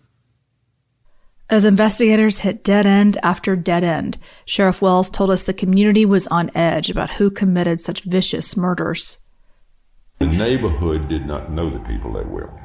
As 1.48 1.64
investigators 1.64 2.40
hit 2.40 2.64
dead 2.64 2.88
end 2.88 3.18
after 3.22 3.56
dead 3.56 3.84
end, 3.84 4.18
Sheriff 4.46 4.82
Wells 4.82 5.12
told 5.12 5.30
us 5.30 5.44
the 5.44 5.54
community 5.54 6.04
was 6.04 6.28
on 6.28 6.50
edge 6.56 6.90
about 6.90 7.12
who 7.12 7.30
committed 7.30 7.80
such 7.80 8.02
vicious 8.02 8.58
murders. 8.58 9.20
The 10.18 10.26
neighborhood 10.26 11.08
did 11.08 11.28
not 11.28 11.52
know 11.52 11.70
the 11.70 11.80
people 11.80 12.14
that 12.14 12.28
well, 12.28 12.60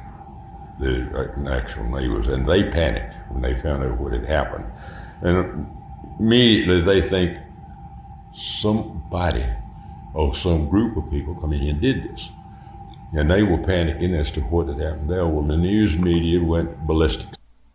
the 0.79 1.47
actual 1.51 1.85
neighbors, 1.89 2.27
and 2.27 2.47
they 2.47 2.63
panicked 2.63 3.13
when 3.29 3.43
they 3.43 3.55
found 3.55 3.83
out 3.83 3.99
what 3.99 4.13
had 4.13 4.25
happened. 4.25 4.65
And 5.21 5.67
immediately 6.19 6.81
they 6.81 7.01
think 7.01 7.37
somebody 8.33 9.45
or 10.13 10.35
some 10.35 10.69
group 10.69 10.97
of 10.97 11.09
people 11.09 11.35
coming 11.35 11.63
in 11.63 11.69
and 11.69 11.81
did 11.81 12.03
this. 12.03 12.29
And 13.13 13.29
they 13.29 13.43
were 13.43 13.57
panicking 13.57 14.17
as 14.17 14.31
to 14.31 14.41
what 14.41 14.67
had 14.67 14.79
happened 14.79 15.09
there. 15.09 15.27
Well, 15.27 15.45
the 15.45 15.57
news 15.57 15.97
media 15.97 16.43
went 16.43 16.87
ballistic. 16.87 17.29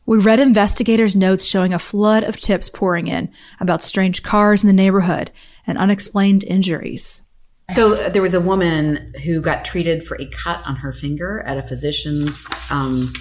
We 0.06 0.18
read 0.18 0.38
investigators' 0.38 1.16
notes 1.16 1.44
showing 1.44 1.74
a 1.74 1.78
flood 1.78 2.22
of 2.22 2.36
tips 2.36 2.68
pouring 2.68 3.08
in 3.08 3.30
about 3.60 3.82
strange 3.82 4.22
cars 4.22 4.62
in 4.62 4.68
the 4.68 4.72
neighborhood 4.72 5.32
and 5.66 5.76
unexplained 5.76 6.44
injuries. 6.44 7.22
So 7.70 8.08
there 8.08 8.22
was 8.22 8.34
a 8.34 8.40
woman 8.40 9.12
who 9.24 9.40
got 9.40 9.64
treated 9.64 10.04
for 10.04 10.16
a 10.20 10.26
cut 10.26 10.64
on 10.66 10.76
her 10.76 10.92
finger 10.92 11.40
at 11.40 11.58
a 11.58 11.62
physician's 11.64 12.46
um, 12.70 13.12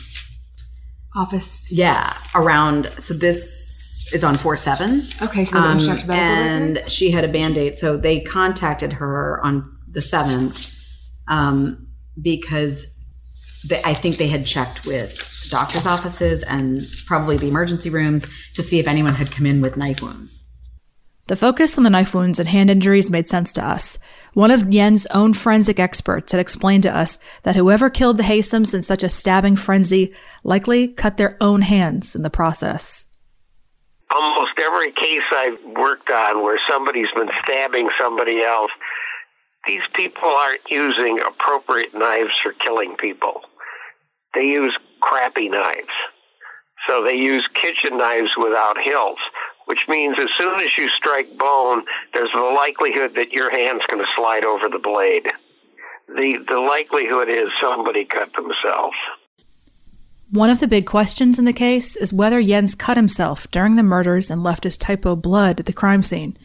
office. 1.16 1.76
Yeah, 1.76 2.16
around. 2.36 2.86
So 3.00 3.16
this 3.16 3.75
is 4.14 4.24
on 4.24 4.38
four 4.38 4.58
seven. 4.58 5.02
Okay, 5.22 5.46
so 5.46 5.60
the 5.60 5.68
um, 5.68 5.78
medical 5.78 6.12
and 6.12 6.76
records? 6.76 6.94
she 6.94 7.12
had 7.12 7.24
a 7.24 7.28
band 7.28 7.58
aid. 7.58 7.78
So 7.78 7.98
they 7.98 8.20
contacted 8.20 8.94
her 8.94 9.44
on 9.44 9.78
the 9.90 10.02
seventh 10.02 10.72
um, 11.28 11.88
because 12.22 12.92
they, 13.68 13.82
I 13.84 13.94
think 13.94 14.18
they 14.18 14.28
had 14.28 14.46
checked 14.46 14.86
with 14.86 15.48
doctors' 15.50 15.86
offices 15.86 16.44
and 16.44 16.82
probably 17.06 17.38
the 17.38 17.48
emergency 17.48 17.90
rooms 17.90 18.26
to 18.54 18.64
see 18.64 18.80
if 18.80 18.88
anyone 18.88 19.14
had 19.14 19.32
come 19.32 19.46
in 19.46 19.62
with 19.62 19.78
knife 19.78 20.02
wounds. 20.02 20.42
The 21.28 21.36
focus 21.36 21.76
on 21.78 21.84
the 21.84 21.90
knife 21.90 22.14
wounds 22.14 22.40
and 22.40 22.48
hand 22.48 22.70
injuries 22.70 23.10
made 23.10 23.26
sense 23.26 23.52
to 23.54 23.66
us. 23.66 23.98
One 24.34 24.52
of 24.52 24.70
Jens' 24.70 25.08
own 25.08 25.34
forensic 25.34 25.80
experts 25.80 26.32
had 26.32 26.40
explained 26.40 26.84
to 26.84 26.96
us 26.96 27.18
that 27.42 27.56
whoever 27.56 27.90
killed 27.90 28.18
the 28.18 28.24
Haysoms 28.24 28.76
in 28.76 28.84
such 28.84 29.02
a 29.02 29.10
stabbing 29.10 29.56
frenzy 29.56 30.14
likely 30.44 30.88
cut 30.88 31.18
their 31.18 31.36
own 31.42 31.64
hands 31.64 32.16
in 32.16 32.22
the 32.22 32.30
process. 32.30 33.08
Almost 34.16 34.54
every 34.60 34.92
case 34.94 35.28
I've 35.32 35.60
worked 35.76 36.10
on 36.10 36.42
where 36.42 36.60
somebody's 36.70 37.12
been 37.14 37.30
stabbing 37.44 37.90
somebody 38.00 38.42
else, 38.44 38.72
these 39.68 39.82
people 39.94 40.30
aren't 40.30 40.62
using 40.70 41.20
appropriate 41.20 41.94
knives 41.94 42.32
for 42.42 42.54
killing 42.54 42.96
people. 42.98 43.42
They 44.34 44.44
use 44.44 44.78
crappy 45.02 45.50
knives. 45.50 45.96
So 46.88 47.04
they 47.04 47.16
use 47.16 47.48
kitchen 47.60 47.98
knives 47.98 48.32
without 48.38 48.78
hilts, 48.82 49.22
which 49.66 49.86
means 49.90 50.18
as 50.20 50.30
soon 50.38 50.60
as 50.62 50.78
you 50.78 50.88
strike 50.90 51.36
bone, 51.38 51.84
there's 52.14 52.32
the 52.34 52.42
likelihood 52.42 53.16
that 53.16 53.34
your 53.34 53.50
hand's 53.50 53.86
going 53.90 54.02
to 54.02 54.12
slide 54.16 54.46
over 54.46 54.70
the 54.70 54.80
blade. 54.80 55.28
The, 56.08 56.46
the 56.48 56.60
likelihood 56.60 57.28
is 57.28 57.50
somebody 57.60 58.06
cut 58.06 58.32
themselves. 58.34 58.96
One 60.36 60.50
of 60.50 60.60
the 60.60 60.68
big 60.68 60.86
questions 60.86 61.40
in 61.40 61.46
the 61.46 61.54
case 61.54 61.96
is 61.96 62.12
whether 62.12 62.44
Jens 62.44 62.76
cut 62.76 62.98
himself 62.98 63.50
during 63.52 63.78
the 63.78 63.84
murders 63.84 64.30
and 64.30 64.44
left 64.44 64.66
his 64.66 64.76
type 64.76 65.06
O 65.06 65.16
blood 65.16 65.62
at 65.62 65.66
the 65.66 65.72
crime 65.72 66.04
scene. 66.04 66.36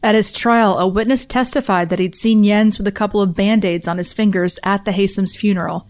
At 0.00 0.14
his 0.14 0.30
trial, 0.30 0.78
a 0.78 0.86
witness 0.86 1.26
testified 1.26 1.88
that 1.88 1.98
he'd 1.98 2.14
seen 2.14 2.44
Jens 2.44 2.78
with 2.78 2.86
a 2.86 2.92
couple 2.92 3.20
of 3.20 3.34
band 3.34 3.64
aids 3.64 3.88
on 3.88 3.98
his 3.98 4.12
fingers 4.12 4.60
at 4.62 4.84
the 4.84 4.92
Haysoms' 4.92 5.36
funeral. 5.36 5.88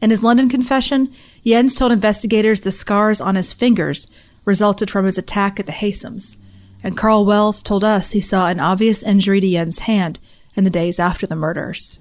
In 0.00 0.10
his 0.10 0.22
London 0.22 0.48
confession, 0.48 1.12
Jens 1.44 1.74
told 1.74 1.90
investigators 1.90 2.60
the 2.60 2.70
scars 2.70 3.20
on 3.20 3.34
his 3.34 3.52
fingers 3.52 4.06
resulted 4.44 4.88
from 4.88 5.04
his 5.04 5.18
attack 5.18 5.58
at 5.58 5.66
the 5.66 5.72
Haysoms, 5.72 6.36
and 6.84 6.96
Carl 6.96 7.26
Wells 7.26 7.64
told 7.64 7.82
us 7.82 8.12
he 8.12 8.20
saw 8.20 8.46
an 8.46 8.60
obvious 8.60 9.02
injury 9.02 9.40
to 9.40 9.50
Jens' 9.50 9.80
hand 9.80 10.20
in 10.54 10.62
the 10.62 10.70
days 10.70 11.00
after 11.00 11.26
the 11.26 11.34
murders. 11.34 11.98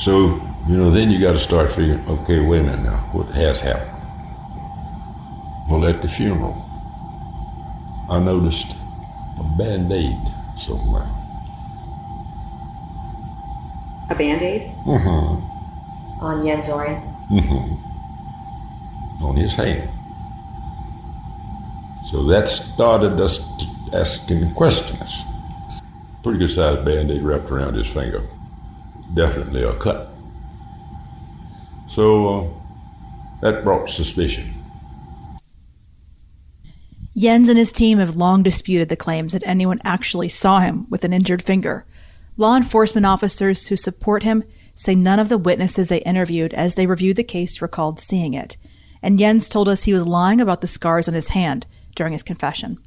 So, 0.00 0.40
you 0.70 0.76
know, 0.76 0.88
then 0.88 1.10
you 1.10 1.18
got 1.18 1.32
to 1.32 1.38
start 1.38 1.68
figuring, 1.68 2.06
okay, 2.06 2.38
wait 2.38 2.60
a 2.60 2.62
minute 2.62 2.84
now, 2.84 2.98
what 3.10 3.26
has 3.34 3.60
happened? 3.60 3.90
Well, 5.68 5.84
at 5.84 6.00
the 6.00 6.06
funeral, 6.06 6.54
I 8.08 8.20
noticed 8.20 8.76
a 9.40 9.42
band 9.58 9.90
aid 9.90 10.16
somewhere. 10.56 11.08
A 14.10 14.14
band 14.14 14.42
aid? 14.42 14.72
Mm-hmm. 14.86 16.24
On 16.24 16.46
Jens 16.46 16.66
Soering? 16.66 17.02
Mm-hmm. 17.32 19.24
On 19.24 19.34
his 19.34 19.56
hand. 19.56 19.90
So 22.06 22.22
that 22.28 22.46
started 22.46 23.18
us 23.18 23.40
asking 23.92 24.54
questions. 24.54 25.24
Pretty 26.22 26.38
good 26.38 26.50
sized 26.50 26.84
band 26.84 27.10
aid 27.10 27.22
wrapped 27.22 27.50
around 27.50 27.74
his 27.74 27.88
finger. 27.88 28.22
Definitely 29.14 29.64
a 29.64 29.72
cut. 29.74 30.10
So 31.90 32.28
uh, 32.28 32.48
that 33.40 33.64
brought 33.64 33.90
suspicion. 33.90 34.54
Jens 37.16 37.48
and 37.48 37.58
his 37.58 37.72
team 37.72 37.98
have 37.98 38.14
long 38.14 38.44
disputed 38.44 38.88
the 38.88 38.96
claims 38.96 39.32
that 39.32 39.42
anyone 39.44 39.80
actually 39.82 40.28
saw 40.28 40.60
him 40.60 40.86
with 40.88 41.02
an 41.02 41.12
injured 41.12 41.42
finger. 41.42 41.84
Law 42.36 42.56
enforcement 42.56 43.06
officers 43.06 43.66
who 43.66 43.76
support 43.76 44.22
him 44.22 44.44
say 44.76 44.94
none 44.94 45.18
of 45.18 45.28
the 45.28 45.36
witnesses 45.36 45.88
they 45.88 45.98
interviewed 46.02 46.54
as 46.54 46.76
they 46.76 46.86
reviewed 46.86 47.16
the 47.16 47.24
case 47.24 47.60
recalled 47.60 47.98
seeing 47.98 48.34
it. 48.34 48.56
And 49.02 49.18
Jens 49.18 49.48
told 49.48 49.68
us 49.68 49.82
he 49.82 49.92
was 49.92 50.06
lying 50.06 50.40
about 50.40 50.60
the 50.60 50.68
scars 50.68 51.08
on 51.08 51.14
his 51.14 51.30
hand 51.30 51.66
during 51.96 52.12
his 52.12 52.22
confession. 52.22 52.78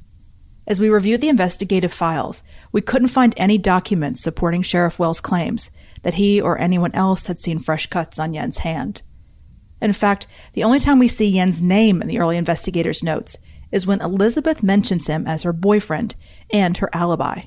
As 0.66 0.80
we 0.80 0.88
reviewed 0.88 1.20
the 1.20 1.28
investigative 1.28 1.92
files, 1.92 2.42
we 2.72 2.80
couldn't 2.80 3.08
find 3.08 3.34
any 3.36 3.58
documents 3.58 4.22
supporting 4.22 4.62
Sheriff 4.62 4.98
Wells' 4.98 5.20
claims 5.20 5.70
that 6.04 6.14
he 6.14 6.40
or 6.40 6.58
anyone 6.58 6.94
else 6.94 7.26
had 7.26 7.38
seen 7.38 7.58
fresh 7.58 7.88
cuts 7.88 8.18
on 8.18 8.32
Jens' 8.32 8.58
hand. 8.58 9.02
In 9.80 9.92
fact, 9.92 10.26
the 10.52 10.62
only 10.62 10.78
time 10.78 10.98
we 10.98 11.08
see 11.08 11.32
Jens' 11.32 11.60
name 11.60 12.00
in 12.00 12.08
the 12.08 12.20
early 12.20 12.36
investigators' 12.36 13.02
notes 13.02 13.36
is 13.72 13.86
when 13.86 14.00
Elizabeth 14.00 14.62
mentions 14.62 15.08
him 15.08 15.26
as 15.26 15.42
her 15.42 15.52
boyfriend 15.52 16.14
and 16.52 16.76
her 16.76 16.88
alibi. 16.92 17.40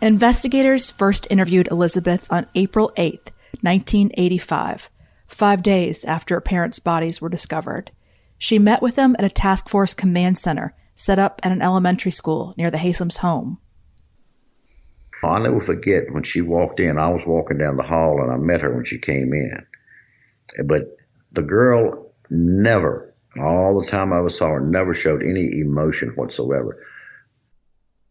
Investigators 0.00 0.90
first 0.90 1.26
interviewed 1.30 1.68
Elizabeth 1.68 2.30
on 2.30 2.46
April 2.54 2.92
8, 2.96 3.32
1985, 3.62 4.90
five 5.26 5.62
days 5.62 6.04
after 6.04 6.34
her 6.34 6.40
parents' 6.40 6.78
bodies 6.78 7.20
were 7.20 7.28
discovered. 7.28 7.90
She 8.38 8.58
met 8.58 8.82
with 8.82 8.94
them 8.96 9.16
at 9.18 9.24
a 9.24 9.30
task 9.30 9.68
force 9.68 9.94
command 9.94 10.38
center 10.38 10.74
set 10.94 11.18
up 11.18 11.40
at 11.42 11.52
an 11.52 11.62
elementary 11.62 12.10
school 12.12 12.54
near 12.56 12.70
the 12.70 12.78
Haysoms' 12.78 13.18
home. 13.18 13.58
I'll 15.26 15.42
never 15.42 15.60
forget 15.60 16.12
when 16.12 16.22
she 16.22 16.40
walked 16.40 16.80
in. 16.80 16.98
I 16.98 17.08
was 17.08 17.22
walking 17.26 17.58
down 17.58 17.76
the 17.76 17.82
hall 17.82 18.20
and 18.22 18.30
I 18.30 18.36
met 18.36 18.60
her 18.60 18.74
when 18.74 18.84
she 18.84 18.98
came 18.98 19.32
in. 19.32 19.66
But 20.64 20.96
the 21.32 21.42
girl 21.42 22.12
never, 22.30 23.14
all 23.38 23.80
the 23.80 23.88
time 23.88 24.12
I 24.12 24.18
ever 24.18 24.28
saw 24.28 24.50
her, 24.50 24.60
never 24.60 24.94
showed 24.94 25.22
any 25.22 25.60
emotion 25.60 26.10
whatsoever. 26.10 26.82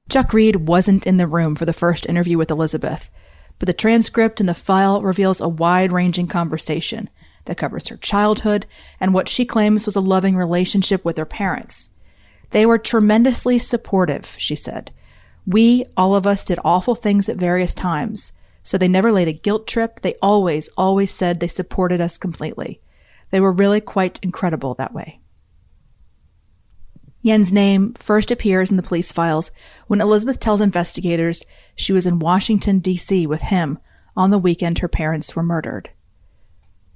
Chuck 0.10 0.34
Reed 0.34 0.68
wasn't 0.68 1.08
in 1.08 1.18
the 1.18 1.28
room 1.28 1.56
for 1.56 1.66
the 1.66 1.74
first 1.74 2.06
interview 2.06 2.38
with 2.38 2.52
Elizabeth, 2.52 3.10
but 3.58 3.66
the 3.66 3.74
transcript 3.74 4.40
and 4.40 4.48
the 4.48 4.54
file 4.54 5.02
reveals 5.02 5.42
a 5.42 5.50
wide 5.50 5.92
ranging 5.92 6.28
conversation 6.28 7.10
that 7.46 7.58
covers 7.58 7.88
her 7.88 7.98
childhood 7.98 8.66
and 9.00 9.14
what 9.14 9.30
she 9.30 9.46
claims 9.46 9.86
was 9.86 9.96
a 9.96 10.02
loving 10.02 10.36
relationship 10.36 11.04
with 11.04 11.18
her 11.18 11.26
parents. 11.26 11.90
They 12.52 12.66
were 12.66 12.78
tremendously 12.78 13.58
supportive, 13.58 14.36
she 14.38 14.56
said. 14.56 14.92
We, 15.46 15.86
all 15.96 16.16
of 16.16 16.26
us, 16.26 16.46
did 16.46 16.60
awful 16.64 16.96
things 16.96 17.30
at 17.30 17.38
various 17.38 17.76
times, 17.76 18.34
so 18.64 18.78
they 18.78 18.88
never 18.88 19.12
laid 19.12 19.28
a 19.28 19.34
guilt 19.34 19.68
trip. 19.68 20.02
They 20.02 20.16
always, 20.22 20.70
always 20.70 21.12
said 21.12 21.40
they 21.40 21.48
supported 21.48 22.02
us 22.02 22.18
completely. 22.18 22.82
They 23.30 23.40
were 23.40 23.52
really 23.52 23.82
quite 23.82 24.20
incredible 24.24 24.74
that 24.76 24.94
way. 24.94 25.20
Yen's 27.22 27.52
name 27.52 27.96
first 27.96 28.30
appears 28.30 28.70
in 28.70 28.78
the 28.78 28.84
police 28.84 29.12
files 29.12 29.52
when 29.88 30.00
Elizabeth 30.00 30.40
tells 30.40 30.62
investigators 30.62 31.44
she 31.76 31.92
was 31.92 32.06
in 32.06 32.20
Washington, 32.20 32.80
D.C. 32.80 33.26
with 33.26 33.42
him 33.42 33.80
on 34.16 34.30
the 34.30 34.38
weekend 34.38 34.80
her 34.80 34.88
parents 34.88 35.36
were 35.36 35.44
murdered. 35.44 35.90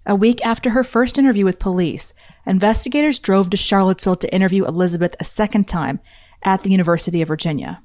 A 0.06 0.16
week 0.16 0.44
after 0.46 0.72
her 0.72 0.84
first 0.84 1.18
interview 1.18 1.46
with 1.46 1.60
police, 1.60 2.14
investigators 2.46 3.20
drove 3.20 3.50
to 3.50 3.58
Charlottesville 3.58 4.16
to 4.18 4.34
interview 4.34 4.66
Elizabeth 4.66 5.16
a 5.20 5.24
second 5.24 5.68
time 5.68 6.00
at 6.44 6.64
the 6.64 6.72
University 6.72 7.22
of 7.22 7.28
Virginia. 7.28 7.82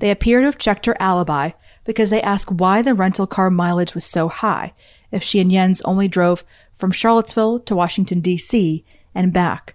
They 0.00 0.10
appear 0.10 0.40
to 0.40 0.46
have 0.46 0.58
checked 0.58 0.86
her 0.86 0.96
alibi 0.98 1.50
because 1.84 2.10
they 2.10 2.22
ask 2.22 2.48
why 2.48 2.82
the 2.82 2.94
rental 2.94 3.26
car 3.26 3.50
mileage 3.50 3.94
was 3.94 4.04
so 4.04 4.28
high 4.28 4.72
if 5.12 5.22
she 5.22 5.40
and 5.40 5.50
Jens 5.50 5.82
only 5.82 6.08
drove 6.08 6.44
from 6.72 6.90
Charlottesville 6.90 7.60
to 7.60 7.76
Washington, 7.76 8.20
D.C. 8.20 8.84
and 9.14 9.32
back. 9.32 9.74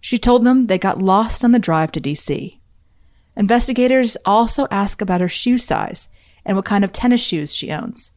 She 0.00 0.18
told 0.18 0.44
them 0.44 0.64
they 0.64 0.78
got 0.78 1.02
lost 1.02 1.44
on 1.44 1.52
the 1.52 1.58
drive 1.58 1.90
to 1.92 2.00
D.C. 2.00 2.60
Investigators 3.36 4.16
also 4.24 4.66
ask 4.70 5.02
about 5.02 5.20
her 5.20 5.28
shoe 5.28 5.58
size 5.58 6.08
and 6.44 6.56
what 6.56 6.64
kind 6.64 6.84
of 6.84 6.92
tennis 6.92 7.22
shoes 7.22 7.54
she 7.54 7.72
owns. 7.72 8.12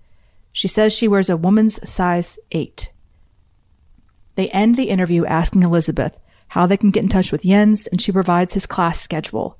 She 0.51 0.68
says 0.68 0.94
she 0.94 1.08
wears 1.08 1.29
a 1.29 1.38
woman's 1.38 1.89
size 1.89 2.38
8. 2.51 2.91
They 4.36 4.50
end 4.50 4.77
the 4.77 4.89
interview 4.89 5.25
asking 5.25 5.63
Elizabeth 5.63 6.20
how 6.50 6.65
they 6.65 6.77
can 6.77 6.91
get 6.91 7.03
in 7.03 7.10
touch 7.10 7.32
with 7.32 7.44
Jens, 7.44 7.88
and 7.88 8.01
she 8.01 8.12
provides 8.12 8.53
his 8.53 8.65
class 8.65 9.00
schedule. 9.00 9.59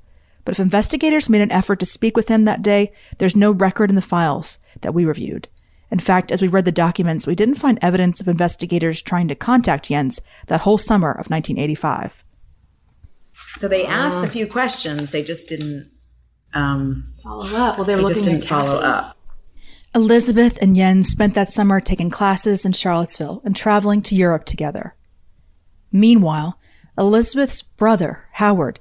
But 0.50 0.58
if 0.58 0.64
investigators 0.64 1.28
made 1.28 1.42
an 1.42 1.52
effort 1.52 1.78
to 1.78 1.86
speak 1.86 2.16
with 2.16 2.26
him 2.26 2.44
that 2.44 2.60
day, 2.60 2.92
there's 3.18 3.36
no 3.36 3.52
record 3.52 3.88
in 3.88 3.94
the 3.94 4.02
files 4.02 4.58
that 4.80 4.92
we 4.92 5.04
reviewed. 5.04 5.46
In 5.92 6.00
fact, 6.00 6.32
as 6.32 6.42
we 6.42 6.48
read 6.48 6.64
the 6.64 6.72
documents, 6.72 7.24
we 7.24 7.36
didn't 7.36 7.54
find 7.54 7.78
evidence 7.80 8.20
of 8.20 8.26
investigators 8.26 9.00
trying 9.00 9.28
to 9.28 9.36
contact 9.36 9.86
Jens 9.90 10.20
that 10.48 10.62
whole 10.62 10.76
summer 10.76 11.12
of 11.12 11.30
1985. 11.30 12.24
So 13.32 13.68
they 13.68 13.86
asked 13.86 14.24
a 14.24 14.28
few 14.28 14.48
questions, 14.48 15.12
they 15.12 15.22
just 15.22 15.46
didn't 15.46 15.88
um, 16.52 17.12
follow 17.22 17.46
up. 17.54 17.76
Well, 17.76 17.84
they 17.84 17.94
were 17.94 18.08
just 18.08 18.24
didn't 18.24 18.42
follow 18.42 18.80
Kathy. 18.80 18.86
up. 18.86 19.18
Elizabeth 19.94 20.58
and 20.60 20.74
Jens 20.74 21.06
spent 21.06 21.36
that 21.36 21.52
summer 21.52 21.78
taking 21.78 22.10
classes 22.10 22.66
in 22.66 22.72
Charlottesville 22.72 23.40
and 23.44 23.54
traveling 23.54 24.02
to 24.02 24.16
Europe 24.16 24.46
together. 24.46 24.96
Meanwhile, 25.92 26.58
Elizabeth's 26.98 27.62
brother, 27.62 28.24
Howard, 28.32 28.80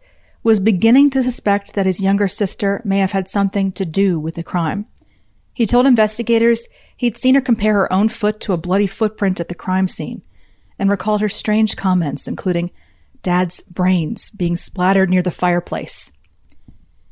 was 0.49 0.59
beginning 0.59 1.11
to 1.11 1.21
suspect 1.21 1.75
that 1.75 1.85
his 1.85 2.01
younger 2.01 2.27
sister 2.27 2.81
may 2.83 2.97
have 2.97 3.11
had 3.11 3.27
something 3.27 3.71
to 3.71 3.85
do 3.85 4.19
with 4.19 4.33
the 4.33 4.41
crime. 4.41 4.87
He 5.53 5.67
told 5.67 5.85
investigators 5.85 6.67
he'd 6.97 7.15
seen 7.15 7.35
her 7.35 7.41
compare 7.41 7.75
her 7.75 7.93
own 7.93 8.09
foot 8.09 8.39
to 8.39 8.53
a 8.53 8.57
bloody 8.57 8.87
footprint 8.87 9.39
at 9.39 9.47
the 9.47 9.53
crime 9.53 9.87
scene 9.87 10.23
and 10.79 10.89
recalled 10.89 11.21
her 11.21 11.29
strange 11.29 11.75
comments, 11.75 12.27
including 12.27 12.71
Dad's 13.21 13.61
brains 13.61 14.31
being 14.31 14.55
splattered 14.55 15.11
near 15.11 15.21
the 15.21 15.29
fireplace. 15.29 16.11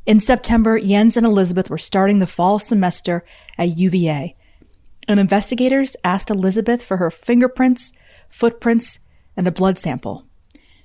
In 0.07 0.19
September, 0.19 0.79
Jens 0.79 1.15
and 1.15 1.23
Elizabeth 1.23 1.69
were 1.69 1.77
starting 1.77 2.17
the 2.17 2.25
fall 2.25 2.57
semester 2.57 3.23
at 3.55 3.77
UVA, 3.77 4.35
and 5.07 5.19
investigators 5.19 5.95
asked 6.03 6.31
Elizabeth 6.31 6.83
for 6.83 6.97
her 6.97 7.11
fingerprints, 7.11 7.93
footprints, 8.29 8.97
and 9.35 9.45
a 9.45 9.51
blood 9.51 9.77
sample. 9.77 10.25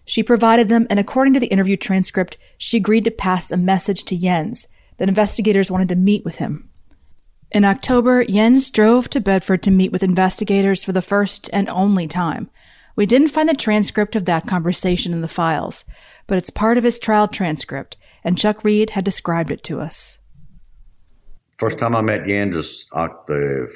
She 0.05 0.23
provided 0.23 0.69
them, 0.69 0.87
and 0.91 0.99
according 0.99 1.35
to 1.35 1.41
the 1.41 1.47
interview 1.47 1.77
transcript, 1.77 2.37
she 2.59 2.77
agreed 2.77 3.05
to 3.05 3.11
pass 3.11 3.51
a 3.51 3.57
message 3.57 4.05
to 4.05 4.17
Jens 4.17 4.69
that 4.97 5.09
investigators 5.09 5.71
wanted 5.71 5.89
to 5.91 5.97
meet 5.97 6.25
with 6.25 6.37
him. 6.37 6.71
In 7.51 7.65
October, 7.65 8.25
Jens 8.25 8.71
drove 8.71 9.11
to 9.11 9.21
Bedford 9.21 9.63
to 9.63 9.71
meet 9.71 9.93
with 9.93 10.03
investigators 10.03 10.83
for 10.85 10.93
the 10.93 11.03
first 11.03 11.51
and 11.53 11.69
only 11.69 12.09
time. 12.09 12.51
We 12.97 13.07
didn't 13.07 13.29
find 13.29 13.49
the 13.49 13.55
transcript 13.55 14.17
of 14.17 14.25
that 14.25 14.47
conversation 14.47 15.13
in 15.13 15.21
the 15.21 15.29
files, 15.29 15.85
but 16.27 16.39
it's 16.39 16.51
part 16.51 16.79
of 16.79 16.85
his 16.85 16.99
trial 16.99 17.29
transcript, 17.29 17.97
and 18.25 18.39
Chuck 18.39 18.65
Reed 18.65 18.91
had 18.91 19.05
described 19.05 19.51
it 19.51 19.63
to 19.65 19.81
us. 19.81 20.19
First 21.59 21.79
time 21.79 21.95
I 21.95 22.01
met 22.01 22.27
Jens 22.27 22.57
was 22.57 22.87
Oc- 22.93 23.11
uh, 23.11 23.33
the 23.33 23.73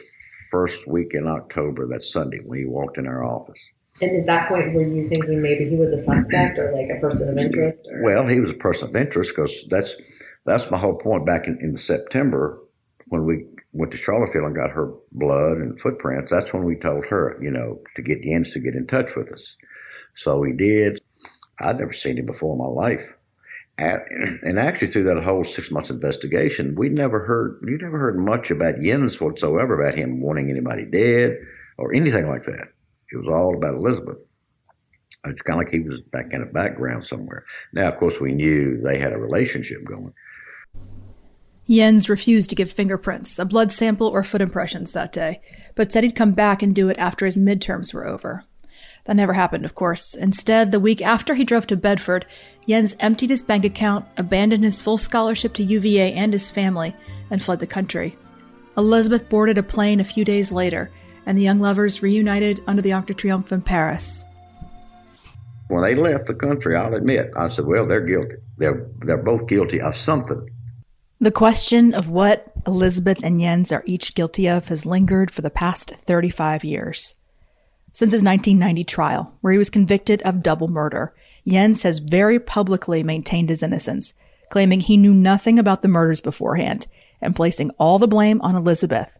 first 0.50 0.86
week 0.88 1.14
in 1.14 1.26
October, 1.26 1.86
that 1.88 2.02
Sunday, 2.02 2.40
when 2.44 2.58
he 2.58 2.64
walked 2.64 2.98
in 2.98 3.06
our 3.06 3.24
office. 3.24 3.60
And 4.00 4.20
at 4.20 4.26
that 4.26 4.48
point, 4.48 4.74
were 4.74 4.82
you 4.82 5.08
thinking 5.08 5.40
maybe 5.40 5.68
he 5.68 5.76
was 5.76 5.90
a 5.90 5.98
suspect 5.98 6.58
or 6.58 6.72
like 6.72 6.88
a 6.94 7.00
person 7.00 7.28
of 7.28 7.38
interest? 7.38 7.86
Or? 7.90 8.02
Well, 8.02 8.26
he 8.26 8.40
was 8.40 8.50
a 8.50 8.54
person 8.54 8.88
of 8.88 8.96
interest 8.96 9.32
because 9.34 9.64
that's 9.70 9.96
that's 10.44 10.70
my 10.70 10.78
whole 10.78 10.96
point. 10.96 11.24
Back 11.24 11.46
in, 11.46 11.58
in 11.62 11.76
September, 11.76 12.60
when 13.06 13.24
we 13.24 13.46
went 13.72 13.92
to 13.92 13.98
Charlottesville 13.98 14.44
and 14.46 14.54
got 14.54 14.70
her 14.70 14.92
blood 15.12 15.58
and 15.58 15.80
footprints, 15.80 16.30
that's 16.30 16.52
when 16.52 16.64
we 16.64 16.76
told 16.76 17.06
her, 17.06 17.38
you 17.40 17.50
know, 17.50 17.80
to 17.96 18.02
get 18.02 18.22
Jens 18.22 18.52
to 18.52 18.60
get 18.60 18.74
in 18.74 18.86
touch 18.86 19.16
with 19.16 19.32
us. 19.32 19.56
So 20.14 20.42
he 20.42 20.52
did. 20.52 21.00
I'd 21.60 21.78
never 21.78 21.92
seen 21.92 22.18
him 22.18 22.26
before 22.26 22.52
in 22.52 22.58
my 22.58 22.66
life. 22.66 23.12
And, 23.78 24.00
and 24.42 24.58
actually, 24.58 24.88
through 24.88 25.04
that 25.04 25.24
whole 25.24 25.44
six 25.44 25.70
months 25.70 25.90
investigation, 25.90 26.74
we 26.76 26.90
never 26.90 27.24
heard 27.24 27.60
you 27.66 27.78
never 27.78 27.98
heard 27.98 28.18
much 28.18 28.50
about 28.50 28.80
Jens 28.82 29.20
whatsoever 29.20 29.80
about 29.80 29.98
him 29.98 30.20
wanting 30.20 30.50
anybody 30.50 30.84
dead 30.84 31.38
or 31.78 31.94
anything 31.94 32.28
like 32.28 32.44
that. 32.44 32.68
It 33.12 33.16
was 33.16 33.28
all 33.28 33.56
about 33.56 33.74
Elizabeth. 33.74 34.18
It's 35.24 35.42
kind 35.42 35.60
of 35.60 35.66
like 35.66 35.72
he 35.72 35.80
was 35.80 36.00
back 36.12 36.26
in 36.32 36.40
the 36.40 36.46
background 36.46 37.04
somewhere. 37.04 37.44
Now, 37.72 37.88
of 37.88 37.98
course, 37.98 38.20
we 38.20 38.32
knew 38.32 38.80
they 38.80 38.98
had 38.98 39.12
a 39.12 39.18
relationship 39.18 39.84
going. 39.84 40.12
Jens 41.68 42.08
refused 42.08 42.48
to 42.50 42.56
give 42.56 42.70
fingerprints, 42.70 43.38
a 43.40 43.44
blood 43.44 43.72
sample, 43.72 44.06
or 44.06 44.22
foot 44.22 44.40
impressions 44.40 44.92
that 44.92 45.12
day, 45.12 45.40
but 45.74 45.90
said 45.90 46.04
he'd 46.04 46.14
come 46.14 46.32
back 46.32 46.62
and 46.62 46.74
do 46.74 46.88
it 46.88 46.98
after 46.98 47.26
his 47.26 47.36
midterms 47.36 47.92
were 47.92 48.06
over. 48.06 48.44
That 49.04 49.16
never 49.16 49.32
happened, 49.32 49.64
of 49.64 49.74
course. 49.74 50.14
Instead, 50.14 50.70
the 50.70 50.80
week 50.80 51.02
after 51.02 51.34
he 51.34 51.44
drove 51.44 51.66
to 51.68 51.76
Bedford, 51.76 52.26
Jens 52.68 52.94
emptied 53.00 53.30
his 53.30 53.42
bank 53.42 53.64
account, 53.64 54.04
abandoned 54.16 54.62
his 54.62 54.80
full 54.80 54.98
scholarship 54.98 55.54
to 55.54 55.64
UVA 55.64 56.12
and 56.12 56.32
his 56.32 56.50
family, 56.50 56.94
and 57.30 57.42
fled 57.42 57.58
the 57.58 57.66
country. 57.66 58.16
Elizabeth 58.76 59.28
boarded 59.28 59.58
a 59.58 59.62
plane 59.62 59.98
a 60.00 60.04
few 60.04 60.24
days 60.24 60.52
later, 60.52 60.90
and 61.26 61.36
the 61.36 61.42
young 61.42 61.60
lovers 61.60 62.02
reunited 62.02 62.62
under 62.66 62.80
the 62.80 62.92
Arc 62.92 63.06
de 63.06 63.14
Triomphe 63.14 63.52
in 63.52 63.60
Paris. 63.60 64.24
When 65.68 65.82
they 65.82 65.96
left 65.96 66.26
the 66.26 66.34
country, 66.34 66.76
I'll 66.76 66.94
admit, 66.94 67.32
I 67.36 67.48
said, 67.48 67.66
well, 67.66 67.86
they're 67.86 68.00
guilty. 68.00 68.36
They're, 68.56 68.86
they're 69.00 69.16
both 69.16 69.48
guilty 69.48 69.80
of 69.80 69.96
something. 69.96 70.48
The 71.20 71.32
question 71.32 71.92
of 71.92 72.08
what 72.08 72.52
Elizabeth 72.66 73.20
and 73.24 73.40
Jens 73.40 73.72
are 73.72 73.82
each 73.86 74.14
guilty 74.14 74.48
of 74.48 74.68
has 74.68 74.86
lingered 74.86 75.30
for 75.30 75.42
the 75.42 75.50
past 75.50 75.90
35 75.90 76.62
years. 76.62 77.14
Since 77.92 78.12
his 78.12 78.22
1990 78.22 78.84
trial, 78.84 79.36
where 79.40 79.52
he 79.52 79.58
was 79.58 79.70
convicted 79.70 80.22
of 80.22 80.42
double 80.42 80.68
murder, 80.68 81.14
Jens 81.48 81.82
has 81.82 81.98
very 81.98 82.38
publicly 82.38 83.02
maintained 83.02 83.48
his 83.48 83.62
innocence, 83.62 84.12
claiming 84.50 84.80
he 84.80 84.96
knew 84.96 85.14
nothing 85.14 85.58
about 85.58 85.82
the 85.82 85.88
murders 85.88 86.20
beforehand 86.20 86.86
and 87.20 87.34
placing 87.34 87.70
all 87.78 87.98
the 87.98 88.06
blame 88.06 88.40
on 88.42 88.54
Elizabeth. 88.54 89.18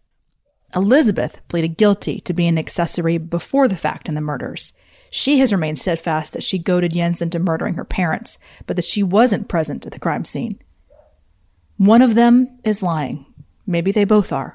Elizabeth 0.75 1.41
pleaded 1.49 1.77
guilty 1.77 2.21
to 2.21 2.33
being 2.33 2.51
an 2.51 2.59
accessory 2.59 3.19
before 3.19 3.69
the 3.69 3.77
fact 3.77 4.09
in 4.09 4.15
the 4.15 4.21
murders. 4.21 4.73
She 5.11 5.39
has 5.39 5.53
remained 5.53 5.79
steadfast 5.79 6.33
that 6.33 6.43
she 6.43 6.59
goaded 6.59 6.93
Jens 6.93 7.23
into 7.23 7.39
murdering 7.39 7.75
her 7.75 7.85
parents, 7.85 8.39
but 8.67 8.77
that 8.77 8.85
she 8.85 9.03
wasn't 9.03 9.49
present 9.49 9.87
at 9.87 9.93
the 9.93 10.01
crime 10.01 10.25
scene. 10.25 10.59
One 11.77 12.03
of 12.03 12.15
them 12.15 12.59
is 12.65 12.83
lying. 12.83 13.27
Maybe 13.67 13.93
they 13.93 14.05
both 14.05 14.33
are. 14.33 14.55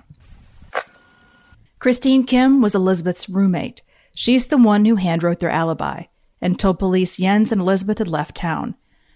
Christine 1.80 2.26
Kim 2.26 2.62
was 2.62 2.76
Elizabeth's 2.76 3.30
roommate. 3.30 3.82
She's 4.16 4.48
the 4.48 4.58
one 4.58 4.86
who 4.86 4.98
handwrote 4.98 5.40
their 5.40 5.50
alibi 5.50 6.04
and 6.42 6.60
told 6.60 6.80
police 6.80 7.18
Jens 7.18 7.52
and 7.52 7.62
Elizabeth 7.62 8.00
had 8.00 8.08
left 8.08 8.36
town. 8.36 8.76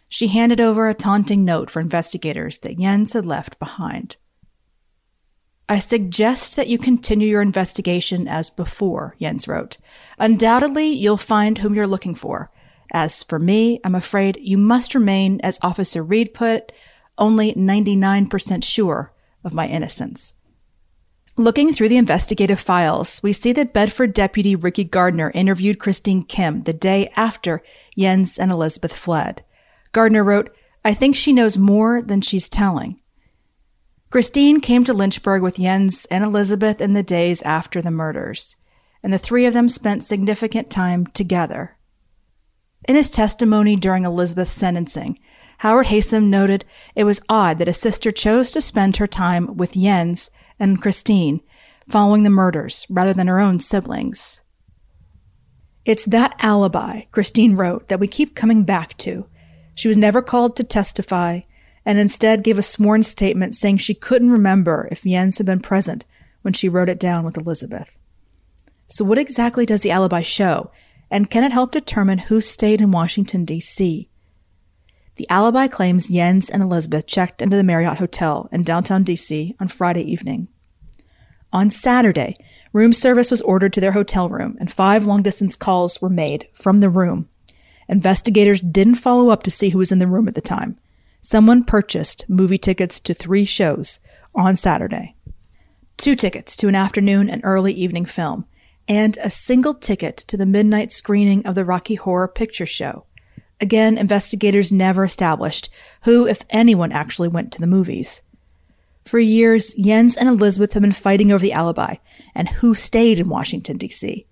She 0.10 0.28
handed 0.28 0.62
over 0.62 0.88
a 0.88 0.94
taunting 0.94 1.44
note 1.44 1.70
for 1.70 1.80
investigators 1.80 2.60
that 2.60 2.78
Jens 2.78 3.14
had 3.14 3.26
left 3.26 3.60
behind. 3.60 4.18
I 5.68 5.80
suggest 5.80 6.56
that 6.56 6.68
you 6.68 6.78
continue 6.78 7.28
your 7.28 7.42
investigation 7.42 8.28
as 8.28 8.50
before, 8.50 9.16
Jens 9.20 9.48
wrote. 9.48 9.78
Undoubtedly, 10.20 10.90
you'll 10.90 11.18
find 11.18 11.58
whom 11.58 11.74
you're 11.74 11.88
looking 11.88 12.14
for. 12.14 12.52
As 12.94 13.24
for 13.24 13.40
me, 13.40 13.80
I'm 13.84 13.96
afraid 13.96 14.38
you 14.40 14.60
must 14.60 14.94
remain, 14.94 15.40
as 15.42 15.58
Officer 15.64 16.04
Reed 16.04 16.34
put, 16.36 16.72
only 17.18 17.54
99% 17.54 18.64
sure 18.64 19.12
of 19.44 19.54
my 19.54 19.68
innocence. 19.68 20.34
Looking 21.36 21.74
through 21.74 21.90
the 21.90 21.98
investigative 21.98 22.60
files, 22.60 23.22
we 23.24 23.34
see 23.34 23.52
that 23.54 23.74
Bedford 23.74 24.14
Deputy 24.14 24.56
Ricky 24.56 24.84
Gardner 24.84 25.32
interviewed 25.32 25.80
Christine 25.80 26.24
Kim 26.24 26.64
the 26.64 26.74
day 26.74 27.12
after 27.18 27.62
Jens 27.98 28.38
and 28.38 28.52
Elizabeth 28.52 28.96
fled. 28.96 29.44
Gardner 29.92 30.24
wrote, 30.24 30.56
I 30.86 30.94
think 30.94 31.16
she 31.16 31.34
knows 31.34 31.58
more 31.58 32.02
than 32.02 32.22
she's 32.22 32.48
telling. 32.48 33.02
Christine 34.16 34.62
came 34.62 34.86
to 34.86 34.94
Lynchburg 34.94 35.42
with 35.42 35.58
Jens 35.58 36.06
and 36.06 36.24
Elizabeth 36.24 36.80
in 36.80 36.94
the 36.94 37.04
days 37.04 37.42
after 37.42 37.82
the 37.82 37.92
murders, 37.92 38.56
and 39.04 39.12
the 39.12 39.18
three 39.18 39.46
of 39.46 39.52
them 39.52 39.68
spent 39.68 40.04
significant 40.04 40.70
time 40.70 41.06
together. 41.08 41.76
In 42.88 42.96
his 42.96 43.12
testimony 43.12 43.76
during 43.76 44.06
Elizabeth's 44.06 44.54
sentencing, 44.54 45.20
Howard 45.58 45.88
Haysom 45.88 46.30
noted 46.30 46.64
it 46.96 47.04
was 47.04 47.20
odd 47.28 47.60
that 47.60 47.68
a 47.68 47.74
sister 47.74 48.10
chose 48.10 48.52
to 48.52 48.62
spend 48.62 48.96
her 48.96 49.06
time 49.06 49.58
with 49.58 49.74
Jens 49.74 50.32
and 50.62 50.82
Christine 50.82 51.42
following 51.90 52.24
the 52.24 52.30
murders 52.30 52.88
rather 52.90 53.12
than 53.12 53.28
her 53.28 53.42
own 53.42 53.60
siblings. 53.60 54.44
It's 55.84 56.06
that 56.06 56.36
alibi, 56.40 57.02
Christine 57.12 57.58
wrote, 57.58 57.90
that 57.90 58.00
we 58.00 58.08
keep 58.08 58.34
coming 58.34 58.64
back 58.64 58.96
to. 59.00 59.28
She 59.74 59.90
was 59.90 59.98
never 59.98 60.22
called 60.22 60.56
to 60.56 60.64
testify 60.64 61.42
and 61.86 62.00
instead 62.00 62.44
gave 62.44 62.58
a 62.58 62.64
sworn 62.64 63.04
statement 63.04 63.56
saying 63.56 63.78
she 63.78 63.94
couldn't 63.94 64.32
remember 64.32 64.88
if 64.92 65.04
Jens 65.04 65.38
had 65.38 65.46
been 65.46 65.60
present 65.60 66.06
when 66.42 66.54
she 66.54 66.70
wrote 66.70 66.90
it 66.90 67.00
down 67.00 67.24
with 67.24 67.38
Elizabeth. 67.38 68.00
So, 68.88 69.06
what 69.06 69.18
exactly 69.18 69.66
does 69.66 69.82
the 69.82 69.92
alibi 69.92 70.22
show, 70.22 70.72
and 71.10 71.30
can 71.30 71.44
it 71.44 71.52
help 71.52 71.72
determine 71.72 72.20
who 72.20 72.42
stayed 72.42 72.82
in 72.82 72.92
Washington, 72.92 73.46
D.C.? 73.46 74.10
The 75.16 75.30
alibi 75.30 75.68
claims 75.68 76.10
Jens 76.10 76.50
and 76.50 76.62
Elizabeth 76.62 77.08
checked 77.08 77.42
into 77.42 77.56
the 77.56 77.64
Marriott 77.64 78.00
Hotel 78.00 78.50
in 78.52 78.64
downtown 78.64 79.04
D.C. 79.04 79.56
on 79.60 79.70
Friday 79.70 80.04
evening. 80.04 80.50
On 81.54 81.70
Saturday, 81.70 82.36
room 82.74 82.92
service 82.92 83.32
was 83.32 83.42
ordered 83.42 83.72
to 83.74 83.80
their 83.80 83.94
hotel 83.94 84.28
room, 84.28 84.58
and 84.60 84.72
five 84.72 85.06
long 85.06 85.24
distance 85.24 85.56
calls 85.56 86.02
were 86.02 86.10
made 86.10 86.48
from 86.54 86.82
the 86.82 86.90
room. 86.90 87.30
Investigators 87.88 88.60
didn't 88.60 88.96
follow 88.96 89.30
up 89.30 89.44
to 89.44 89.52
see 89.52 89.70
who 89.70 89.78
was 89.78 89.92
in 89.92 90.00
the 90.00 90.08
room 90.08 90.28
at 90.28 90.36
the 90.36 90.42
time. 90.42 90.76
Someone 91.26 91.64
purchased 91.64 92.30
movie 92.30 92.60
tickets 92.60 93.00
to 93.00 93.12
three 93.16 93.46
shows 93.46 94.00
on 94.36 94.56
Saturday 94.56 95.16
two 95.98 96.16
tickets 96.16 96.56
to 96.56 96.68
an 96.68 96.76
afternoon 96.76 97.32
and 97.32 97.42
early 97.44 97.74
evening 97.74 98.06
film, 98.06 98.46
and 98.88 99.18
a 99.18 99.30
single 99.32 99.74
ticket 99.74 100.18
to 100.18 100.38
the 100.38 100.46
midnight 100.46 100.92
screening 100.92 101.44
of 101.44 101.56
the 101.56 101.66
Rocky 101.66 101.96
Horror 101.96 102.28
Picture 102.28 102.68
Show. 102.68 103.06
Again, 103.60 103.98
investigators 103.98 104.72
never 104.72 105.04
established 105.04 105.68
who, 106.04 106.28
if 106.28 106.44
anyone, 106.52 106.92
actually 106.92 107.30
went 107.30 107.52
to 107.54 107.60
the 107.60 107.66
movies. 107.66 108.22
For 109.04 109.18
years, 109.18 109.74
Jens 109.74 110.16
and 110.16 110.30
Elizabeth 110.30 110.74
have 110.74 110.84
been 110.84 110.92
fighting 110.92 111.32
over 111.32 111.42
the 111.42 111.54
alibi 111.54 111.96
and 112.36 112.50
who 112.50 112.76
stayed 112.76 113.18
in 113.18 113.30
Washington, 113.30 113.78
D.C. 113.78 114.28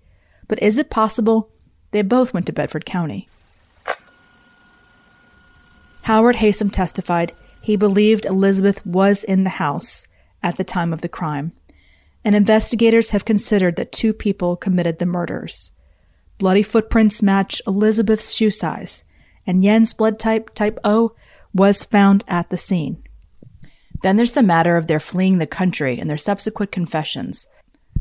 But 0.46 0.62
is 0.62 0.78
it 0.78 0.90
possible 0.90 1.50
they 1.90 2.02
both 2.02 2.32
went 2.32 2.46
to 2.46 2.52
Bedford 2.52 2.86
County? 2.86 3.28
Howard 6.04 6.36
Haysom 6.36 6.70
testified 6.70 7.32
he 7.62 7.76
believed 7.76 8.26
Elizabeth 8.26 8.84
was 8.84 9.24
in 9.24 9.44
the 9.44 9.50
house 9.50 10.06
at 10.42 10.58
the 10.58 10.64
time 10.64 10.92
of 10.92 11.00
the 11.00 11.08
crime, 11.08 11.52
and 12.22 12.36
investigators 12.36 13.10
have 13.10 13.24
considered 13.24 13.76
that 13.76 13.90
two 13.90 14.12
people 14.12 14.54
committed 14.54 14.98
the 14.98 15.06
murders. 15.06 15.72
Bloody 16.36 16.62
footprints 16.62 17.22
match 17.22 17.62
Elizabeth's 17.66 18.34
shoe 18.34 18.50
size, 18.50 19.04
and 19.46 19.62
Jens' 19.62 19.94
blood 19.94 20.18
type, 20.18 20.54
type 20.54 20.78
O, 20.84 21.14
was 21.54 21.86
found 21.86 22.22
at 22.28 22.50
the 22.50 22.58
scene. 22.58 23.02
Then 24.02 24.16
there's 24.16 24.34
the 24.34 24.42
matter 24.42 24.76
of 24.76 24.88
their 24.88 25.00
fleeing 25.00 25.38
the 25.38 25.46
country 25.46 25.98
and 25.98 26.10
their 26.10 26.18
subsequent 26.18 26.70
confessions. 26.70 27.46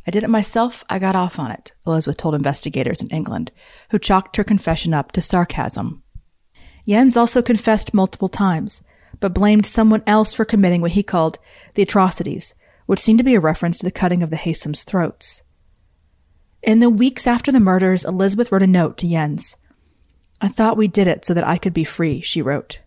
I 0.05 0.11
did 0.11 0.25
it 0.25 0.29
myself, 0.29 0.83
I 0.89 0.99
got 0.99 1.15
off 1.15 1.39
on 1.39 1.51
it, 1.51 1.71
Elizabeth 1.87 2.17
told 2.17 2.35
investigators 2.35 3.01
in 3.01 3.07
England, 3.11 3.53
who 3.91 3.97
chalked 3.97 4.35
her 4.35 4.43
confession 4.43 4.93
up 4.93 5.13
to 5.13 5.21
sarcasm. 5.21 6.02
Jens 6.87 7.15
also 7.15 7.41
confessed 7.41 7.93
multiple 7.93 8.29
times, 8.29 8.81
but 9.19 9.33
blamed 9.33 9.65
someone 9.65 10.03
else 10.05 10.33
for 10.33 10.45
committing 10.45 10.81
what 10.81 10.91
he 10.91 11.03
called 11.03 11.39
the 11.75 11.81
atrocities, 11.81 12.55
which 12.85 12.99
seemed 12.99 13.19
to 13.19 13.23
be 13.23 13.35
a 13.35 13.39
reference 13.39 13.77
to 13.79 13.85
the 13.85 13.91
cutting 13.91 14.21
of 14.21 14.29
the 14.29 14.35
Haysoms' 14.37 14.83
throats. 14.83 15.43
In 16.61 16.79
the 16.79 16.89
weeks 16.89 17.27
after 17.27 17.51
the 17.51 17.59
murders, 17.59 18.05
Elizabeth 18.05 18.51
wrote 18.51 18.63
a 18.63 18.67
note 18.67 18.97
to 18.97 19.09
Jens. 19.09 19.57
I 20.41 20.47
thought 20.49 20.77
we 20.77 20.87
did 20.87 21.07
it 21.07 21.25
so 21.25 21.33
that 21.33 21.47
I 21.47 21.57
could 21.57 21.73
be 21.73 21.83
free, 21.83 22.21
she 22.21 22.41
wrote. 22.41 22.81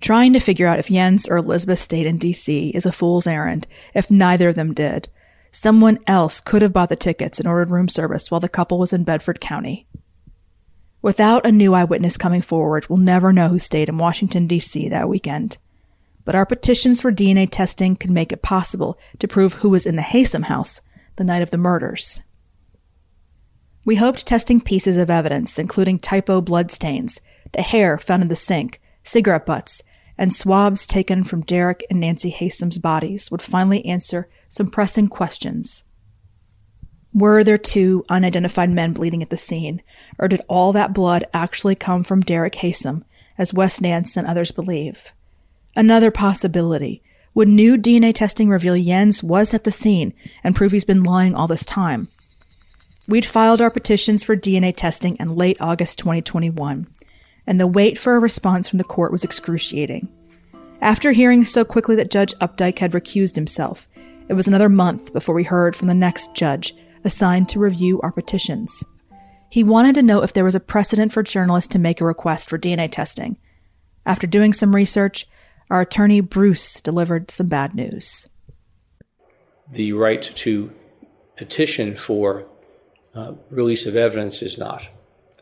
Trying 0.00 0.32
to 0.34 0.40
figure 0.40 0.66
out 0.66 0.78
if 0.78 0.88
Jens 0.88 1.28
or 1.28 1.36
Elizabeth 1.36 1.78
stayed 1.78 2.06
in 2.06 2.18
D.C. 2.18 2.70
is 2.70 2.86
a 2.86 2.92
fool's 2.92 3.26
errand 3.26 3.66
if 3.94 4.10
neither 4.10 4.48
of 4.50 4.54
them 4.54 4.74
did. 4.74 5.08
Someone 5.50 5.98
else 6.06 6.40
could 6.40 6.60
have 6.62 6.72
bought 6.72 6.90
the 6.90 6.96
tickets 6.96 7.38
and 7.38 7.48
ordered 7.48 7.70
room 7.70 7.88
service 7.88 8.30
while 8.30 8.40
the 8.40 8.48
couple 8.48 8.78
was 8.78 8.92
in 8.92 9.04
Bedford 9.04 9.40
County. 9.40 9.85
Without 11.06 11.46
a 11.46 11.52
new 11.52 11.72
eyewitness 11.72 12.16
coming 12.16 12.42
forward, 12.42 12.88
we'll 12.88 12.98
never 12.98 13.32
know 13.32 13.46
who 13.46 13.60
stayed 13.60 13.88
in 13.88 13.96
Washington, 13.96 14.48
D.C. 14.48 14.88
that 14.88 15.08
weekend. 15.08 15.56
But 16.24 16.34
our 16.34 16.44
petitions 16.44 17.00
for 17.00 17.12
DNA 17.12 17.46
testing 17.48 17.94
could 17.94 18.10
make 18.10 18.32
it 18.32 18.42
possible 18.42 18.98
to 19.20 19.28
prove 19.28 19.52
who 19.52 19.68
was 19.68 19.86
in 19.86 19.94
the 19.94 20.02
Haysom 20.02 20.46
house 20.46 20.80
the 21.14 21.22
night 21.22 21.42
of 21.42 21.52
the 21.52 21.58
murders. 21.58 22.22
We 23.84 23.94
hoped 23.94 24.26
testing 24.26 24.60
pieces 24.60 24.96
of 24.96 25.08
evidence, 25.08 25.60
including 25.60 26.00
type 26.00 26.28
O 26.28 26.40
blood 26.40 26.72
stains, 26.72 27.20
the 27.52 27.62
hair 27.62 27.98
found 27.98 28.22
in 28.24 28.28
the 28.28 28.34
sink, 28.34 28.80
cigarette 29.04 29.46
butts, 29.46 29.84
and 30.18 30.32
swabs 30.32 30.88
taken 30.88 31.22
from 31.22 31.42
Derek 31.42 31.86
and 31.88 32.00
Nancy 32.00 32.32
Haysom's 32.32 32.78
bodies, 32.78 33.30
would 33.30 33.42
finally 33.42 33.86
answer 33.86 34.28
some 34.48 34.66
pressing 34.66 35.06
questions. 35.06 35.84
Were 37.16 37.42
there 37.42 37.56
two 37.56 38.04
unidentified 38.10 38.68
men 38.68 38.92
bleeding 38.92 39.22
at 39.22 39.30
the 39.30 39.38
scene, 39.38 39.80
or 40.18 40.28
did 40.28 40.42
all 40.48 40.74
that 40.74 40.92
blood 40.92 41.24
actually 41.32 41.74
come 41.74 42.04
from 42.04 42.20
Derek 42.20 42.56
Haysom, 42.56 43.04
as 43.38 43.54
Wes 43.54 43.80
Nance 43.80 44.18
and 44.18 44.26
others 44.26 44.50
believe? 44.50 45.14
Another 45.74 46.10
possibility. 46.10 47.02
Would 47.32 47.48
new 47.48 47.78
DNA 47.78 48.12
testing 48.12 48.50
reveal 48.50 48.76
Jens 48.76 49.22
was 49.22 49.54
at 49.54 49.64
the 49.64 49.72
scene 49.72 50.12
and 50.44 50.54
prove 50.54 50.72
he's 50.72 50.84
been 50.84 51.02
lying 51.02 51.34
all 51.34 51.46
this 51.46 51.64
time? 51.64 52.08
We'd 53.08 53.24
filed 53.24 53.62
our 53.62 53.70
petitions 53.70 54.22
for 54.22 54.36
DNA 54.36 54.76
testing 54.76 55.16
in 55.16 55.28
late 55.28 55.56
August 55.58 55.98
2021, 55.98 56.86
and 57.46 57.58
the 57.58 57.66
wait 57.66 57.96
for 57.96 58.16
a 58.16 58.20
response 58.20 58.68
from 58.68 58.76
the 58.76 58.84
court 58.84 59.10
was 59.10 59.24
excruciating. 59.24 60.06
After 60.82 61.12
hearing 61.12 61.46
so 61.46 61.64
quickly 61.64 61.96
that 61.96 62.10
Judge 62.10 62.34
Updike 62.42 62.80
had 62.80 62.92
recused 62.92 63.36
himself, 63.36 63.88
it 64.28 64.34
was 64.34 64.48
another 64.48 64.68
month 64.68 65.14
before 65.14 65.34
we 65.34 65.44
heard 65.44 65.74
from 65.74 65.88
the 65.88 65.94
next 65.94 66.34
judge 66.34 66.74
assigned 67.06 67.48
to 67.48 67.58
review 67.58 68.00
our 68.02 68.12
petitions. 68.12 68.84
He 69.48 69.64
wanted 69.64 69.94
to 69.94 70.02
know 70.02 70.22
if 70.22 70.34
there 70.34 70.44
was 70.44 70.54
a 70.54 70.60
precedent 70.60 71.12
for 71.12 71.22
journalists 71.22 71.72
to 71.72 71.78
make 71.78 72.00
a 72.00 72.04
request 72.04 72.50
for 72.50 72.58
DNA 72.58 72.90
testing. 72.90 73.38
After 74.04 74.26
doing 74.26 74.52
some 74.52 74.74
research, 74.74 75.26
our 75.70 75.80
attorney 75.80 76.20
Bruce 76.20 76.80
delivered 76.80 77.30
some 77.30 77.48
bad 77.48 77.74
news. 77.74 78.28
The 79.70 79.92
right 79.92 80.22
to 80.22 80.72
petition 81.36 81.96
for 81.96 82.44
uh, 83.14 83.32
release 83.50 83.86
of 83.86 83.96
evidence 83.96 84.42
is 84.42 84.58
not 84.58 84.88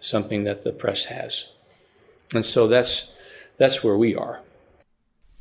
something 0.00 0.44
that 0.44 0.62
the 0.62 0.72
press 0.72 1.07
has. 1.07 1.53
And 2.35 2.44
so 2.44 2.68
that's, 2.68 3.11
that's 3.57 3.83
where 3.83 3.96
we 3.96 4.14
are. 4.14 4.40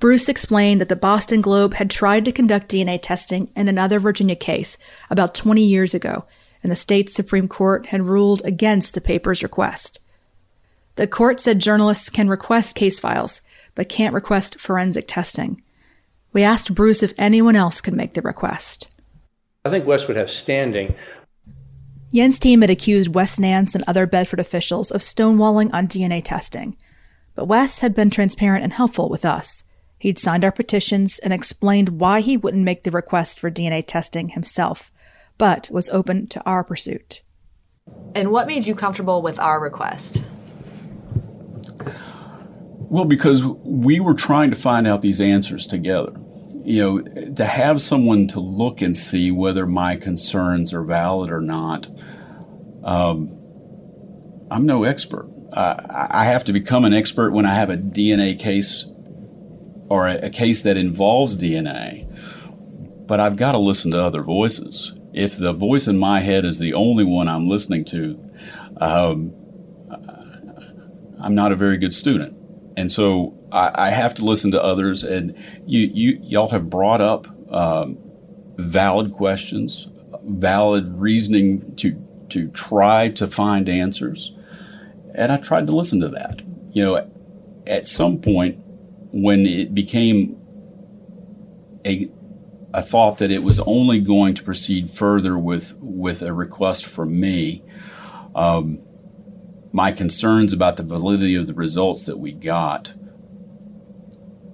Bruce 0.04 0.28
explained 0.28 0.82
that 0.82 0.90
the 0.90 0.98
Boston 0.98 1.40
Globe 1.40 1.76
had 1.76 1.90
tried 1.90 2.26
to 2.26 2.34
conduct 2.34 2.70
DNA 2.70 3.00
testing 3.02 3.50
in 3.56 3.70
another 3.70 4.00
Virginia 4.00 4.36
case 4.36 4.78
about 5.10 5.34
20 5.34 5.64
years 5.64 5.94
ago, 5.94 6.26
and 6.62 6.70
the 6.70 6.76
state 6.76 7.10
Supreme 7.10 7.48
Court 7.48 7.86
had 7.86 8.02
ruled 8.02 8.44
against 8.44 8.96
the 8.96 9.00
paper's 9.00 9.44
request. 9.44 10.02
The 10.96 11.08
court 11.08 11.40
said 11.40 11.60
journalists 11.60 12.10
can 12.10 12.28
request 12.28 12.76
case 12.76 13.00
files, 13.00 13.40
but 13.76 13.88
can't 13.88 14.14
request 14.14 14.60
forensic 14.60 15.06
testing. 15.08 15.64
We 16.34 16.44
asked 16.44 16.76
Bruce 16.76 17.02
if 17.02 17.14
anyone 17.18 17.56
else 17.56 17.80
could 17.80 17.94
make 17.94 18.14
the 18.14 18.22
request. 18.22 18.94
I 19.64 19.70
think 19.70 19.86
Wes 19.86 20.10
would 20.10 20.18
have 20.18 20.30
standing. 20.30 20.96
Jens' 22.14 22.40
team 22.40 22.60
had 22.60 22.70
accused 22.70 23.16
Wes 23.16 23.40
Nance 23.40 23.74
and 23.74 23.86
other 23.88 24.06
Bedford 24.06 24.42
officials 24.42 24.92
of 24.92 25.00
stonewalling 25.00 25.74
on 25.74 25.88
DNA 25.88 26.22
testing, 26.22 26.76
but 27.36 27.48
Wes 27.48 27.80
had 27.80 27.96
been 27.96 28.10
transparent 28.10 28.66
and 28.66 28.74
helpful 28.74 29.08
with 29.08 29.24
us. 29.24 29.64
He'd 30.04 30.20
signed 30.20 30.44
our 30.44 30.52
petitions 30.52 31.18
and 31.20 31.32
explained 31.32 32.02
why 32.02 32.20
he 32.20 32.36
wouldn't 32.36 32.66
make 32.66 32.84
the 32.84 32.92
request 32.92 33.40
for 33.40 33.50
DNA 33.50 33.82
testing 33.88 34.28
himself, 34.28 34.92
but 35.38 35.70
was 35.72 35.90
open 35.92 36.28
to 36.28 36.44
our 36.46 36.62
pursuit. 36.62 37.24
And 38.14 38.30
what 38.30 38.46
made 38.46 38.68
you 38.68 38.76
comfortable 38.76 39.22
with 39.22 39.40
our 39.40 39.62
request? 39.62 40.22
Well, 42.80 43.06
because 43.06 43.46
we 43.46 44.02
were 44.02 44.14
trying 44.14 44.50
to 44.50 44.58
find 44.58 44.88
out 44.88 45.00
these 45.00 45.22
answers 45.22 45.66
together. 45.66 46.12
You 46.66 46.82
know, 46.82 47.32
to 47.36 47.46
have 47.46 47.80
someone 47.80 48.28
to 48.28 48.42
look 48.42 48.82
and 48.82 48.98
see 48.98 49.32
whether 49.32 49.66
my 49.66 49.96
concerns 49.96 50.74
are 50.74 50.84
valid 50.84 51.32
or 51.32 51.40
not, 51.40 51.88
um, 52.84 53.40
I'm 54.52 54.66
no 54.66 54.84
expert. 54.84 55.30
Uh, 55.54 55.76
I 56.12 56.26
have 56.26 56.44
to 56.44 56.52
become 56.52 56.84
an 56.84 56.94
expert 56.94 57.32
when 57.32 57.46
I 57.46 57.54
have 57.54 57.70
a 57.70 57.78
DNA 57.78 58.38
case 58.38 58.88
or 59.90 60.08
a, 60.08 60.26
a 60.26 60.30
case 60.30 60.62
that 60.62 60.78
involves 60.78 61.38
DNA, 61.38 62.08
but 63.08 63.20
I've 63.20 63.36
got 63.36 63.54
to 63.54 63.58
listen 63.58 63.92
to 63.92 64.02
other 64.02 64.24
voices. 64.24 64.94
If 65.14 65.38
the 65.38 65.54
voice 65.54 65.88
in 65.88 65.98
my 65.98 66.22
head 66.22 66.46
is 66.46 66.60
the 66.60 66.74
only 66.74 67.04
one 67.04 67.28
I'm 67.28 67.48
listening 67.48 67.86
to, 67.86 68.20
um, 68.78 69.34
I'm 71.22 71.36
not 71.36 71.52
a 71.52 71.56
very 71.56 71.78
good 71.78 71.94
student. 71.94 72.36
And 72.76 72.92
so 72.92 73.38
I, 73.52 73.72
I, 73.76 73.90
have 73.92 74.16
to 74.16 74.26
listen 74.26 74.52
to 74.52 74.62
others. 74.62 75.04
And 75.04 75.36
you, 75.66 75.90
you 75.94 76.20
y'all 76.24 76.50
have 76.50 76.70
brought 76.70 77.02
up 77.02 77.28
um, 77.54 77.98
valid 78.58 79.14
questions, 79.14 79.88
valid 80.24 81.00
reasoning 81.00 81.76
to 81.78 81.92
to 82.30 82.48
try 82.50 83.10
to 83.10 83.28
find 83.28 83.70
answers, 83.70 84.34
and 85.14 85.32
I 85.32 85.38
tried 85.38 85.68
to 85.68 85.76
listen 85.76 86.00
to 86.00 86.10
that. 86.10 86.42
You 86.72 86.84
know, 86.84 87.12
at 87.68 87.86
some 87.86 88.20
point, 88.20 88.63
when 89.14 89.46
it 89.46 89.74
became 89.76 90.36
a 91.86 92.10
a 92.74 92.82
thought 92.82 93.20
that 93.20 93.30
it 93.30 93.44
was 93.44 93.60
only 93.62 94.00
going 94.00 94.34
to 94.34 94.44
proceed 94.44 94.90
further 94.90 95.38
with 95.38 95.78
with 95.80 96.24
a 96.24 96.34
request 96.34 96.86
from 96.86 97.20
me. 97.20 97.64
Um, 98.36 98.82
my 99.72 99.92
concerns 99.92 100.52
about 100.52 100.78
the 100.78 100.84
validity 100.84 101.36
of 101.36 101.46
the 101.46 101.54
results 101.54 102.06
that 102.06 102.18
we 102.18 102.32
got 102.32 102.96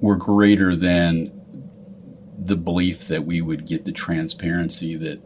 were 0.02 0.18
greater 0.18 0.76
than 0.76 1.32
the 2.38 2.58
belief 2.58 3.08
that 3.08 3.26
we 3.26 3.42
would 3.42 3.66
get 3.66 3.86
the 3.86 3.92
transparency 3.94 4.96
that 4.98 5.22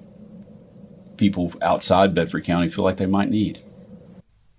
people 1.18 1.52
outside 1.62 2.14
Bedford 2.14 2.44
County 2.44 2.70
feel 2.70 2.84
like 2.84 2.98
they 2.98 3.06
might 3.08 3.30
need. 3.30 3.64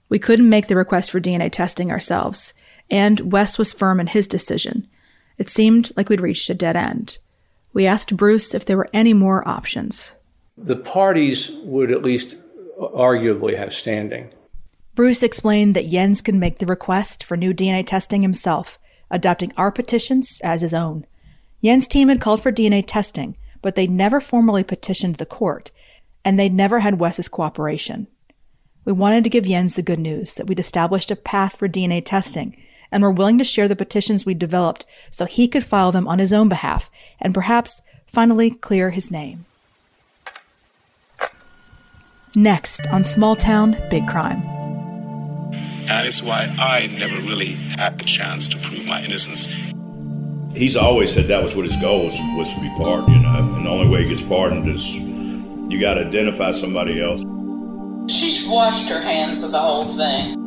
We 0.09 0.19
couldn't 0.19 0.49
make 0.49 0.67
the 0.67 0.77
request 0.77 1.11
for 1.11 1.21
DNA 1.21 1.51
testing 1.51 1.91
ourselves 1.91 2.55
and 2.91 3.33
Wes 3.33 3.59
was 3.59 3.73
firm 3.73 4.01
in 4.01 4.09
his 4.09 4.29
decision. 4.29 4.89
It 5.39 5.49
seemed 5.49 5.91
like 5.97 6.09
we'd 6.09 6.21
reached 6.21 6.51
a 6.51 6.55
dead 6.55 6.77
end. 6.77 7.19
We 7.73 7.87
asked 7.87 8.17
Bruce 8.17 8.55
if 8.55 8.65
there 8.65 8.77
were 8.77 8.91
any 8.93 9.13
more 9.13 9.47
options. 9.49 10.15
The 10.57 10.77
parties 10.77 11.51
would 11.65 11.91
at 11.91 12.03
least 12.03 12.37
arguably 12.79 13.59
have 13.59 13.75
standing. 13.75 14.31
Bruce 14.95 15.25
explained 15.25 15.75
that 15.75 15.89
Jens 15.89 16.23
could 16.23 16.37
make 16.37 16.59
the 16.59 16.67
request 16.67 17.25
for 17.25 17.37
new 17.37 17.53
DNA 17.53 17.85
testing 17.85 18.23
himself, 18.23 18.79
adopting 19.11 19.53
our 19.57 19.73
petitions 19.73 20.41
as 20.45 20.61
his 20.61 20.73
own. 20.73 21.05
Jens' 21.65 21.89
team 21.89 22.09
had 22.09 22.21
called 22.21 22.41
for 22.41 22.53
DNA 22.53 22.85
testing, 22.87 23.37
but 23.61 23.75
they 23.75 23.89
never 23.89 24.21
formally 24.21 24.63
petitioned 24.63 25.17
the 25.17 25.27
court, 25.27 25.73
and 26.25 26.39
they'd 26.39 26.55
never 26.55 26.81
had 26.81 27.01
Wes's 27.01 27.29
cooperation. 27.29 28.07
We 28.85 28.93
wanted 28.93 29.25
to 29.25 29.31
give 29.31 29.45
Jens 29.45 29.75
the 29.75 29.83
good 29.83 29.99
news 29.99 30.35
that 30.35 30.47
we'd 30.47 30.61
established 30.61 31.11
a 31.11 31.17
path 31.17 31.57
for 31.57 31.69
DNA 31.69 32.05
testing 32.05 32.57
and 32.95 33.03
were 33.03 33.11
willing 33.11 33.39
to 33.39 33.45
share 33.45 33.67
the 33.67 33.75
petitions 33.75 34.25
we'd 34.25 34.39
developed 34.39 34.87
so 35.11 35.25
he 35.25 35.49
could 35.49 35.65
file 35.65 35.91
them 35.91 36.07
on 36.07 36.21
his 36.21 36.33
own 36.33 36.49
behalf 36.49 36.89
and 37.21 37.35
perhaps 37.35 37.83
finally 38.07 38.51
clear 38.51 38.91
his 38.91 39.11
name. 39.11 39.45
Next 42.37 42.87
on 42.87 43.03
Small 43.03 43.35
Town, 43.35 43.77
Big 43.91 44.07
Crime. 44.07 44.43
And 45.89 46.07
it's 46.07 46.23
why 46.23 46.55
I 46.59 46.87
never 46.99 47.17
really 47.29 47.53
had 47.77 47.99
the 47.99 48.05
chance 48.05 48.47
to 48.49 48.59
prove 48.59 48.87
my 48.87 49.03
innocence. 49.03 49.49
He's 50.57 50.77
always 50.77 51.13
said 51.13 51.27
that 51.27 51.43
was 51.43 51.57
what 51.57 51.67
his 51.67 51.77
goal 51.79 52.05
was, 52.05 52.17
was 52.37 52.55
to 52.55 52.61
be 52.61 52.69
pardoned, 52.79 53.09
you 53.09 53.23
know. 53.23 53.57
And 53.57 53.67
the 53.67 53.71
only 53.71 53.89
way 53.89 54.05
he 54.05 54.11
gets 54.11 54.23
pardoned 54.23 54.69
is 54.69 54.95
you 54.95 55.81
got 55.81 55.95
to 55.95 56.07
identify 56.07 56.53
somebody 56.53 57.03
else. 57.03 57.21
She's 58.13 58.47
washed 58.47 58.89
her 58.89 59.01
hands 59.01 59.43
of 59.43 59.51
the 59.51 59.59
whole 59.59 59.85
thing. 59.85 60.45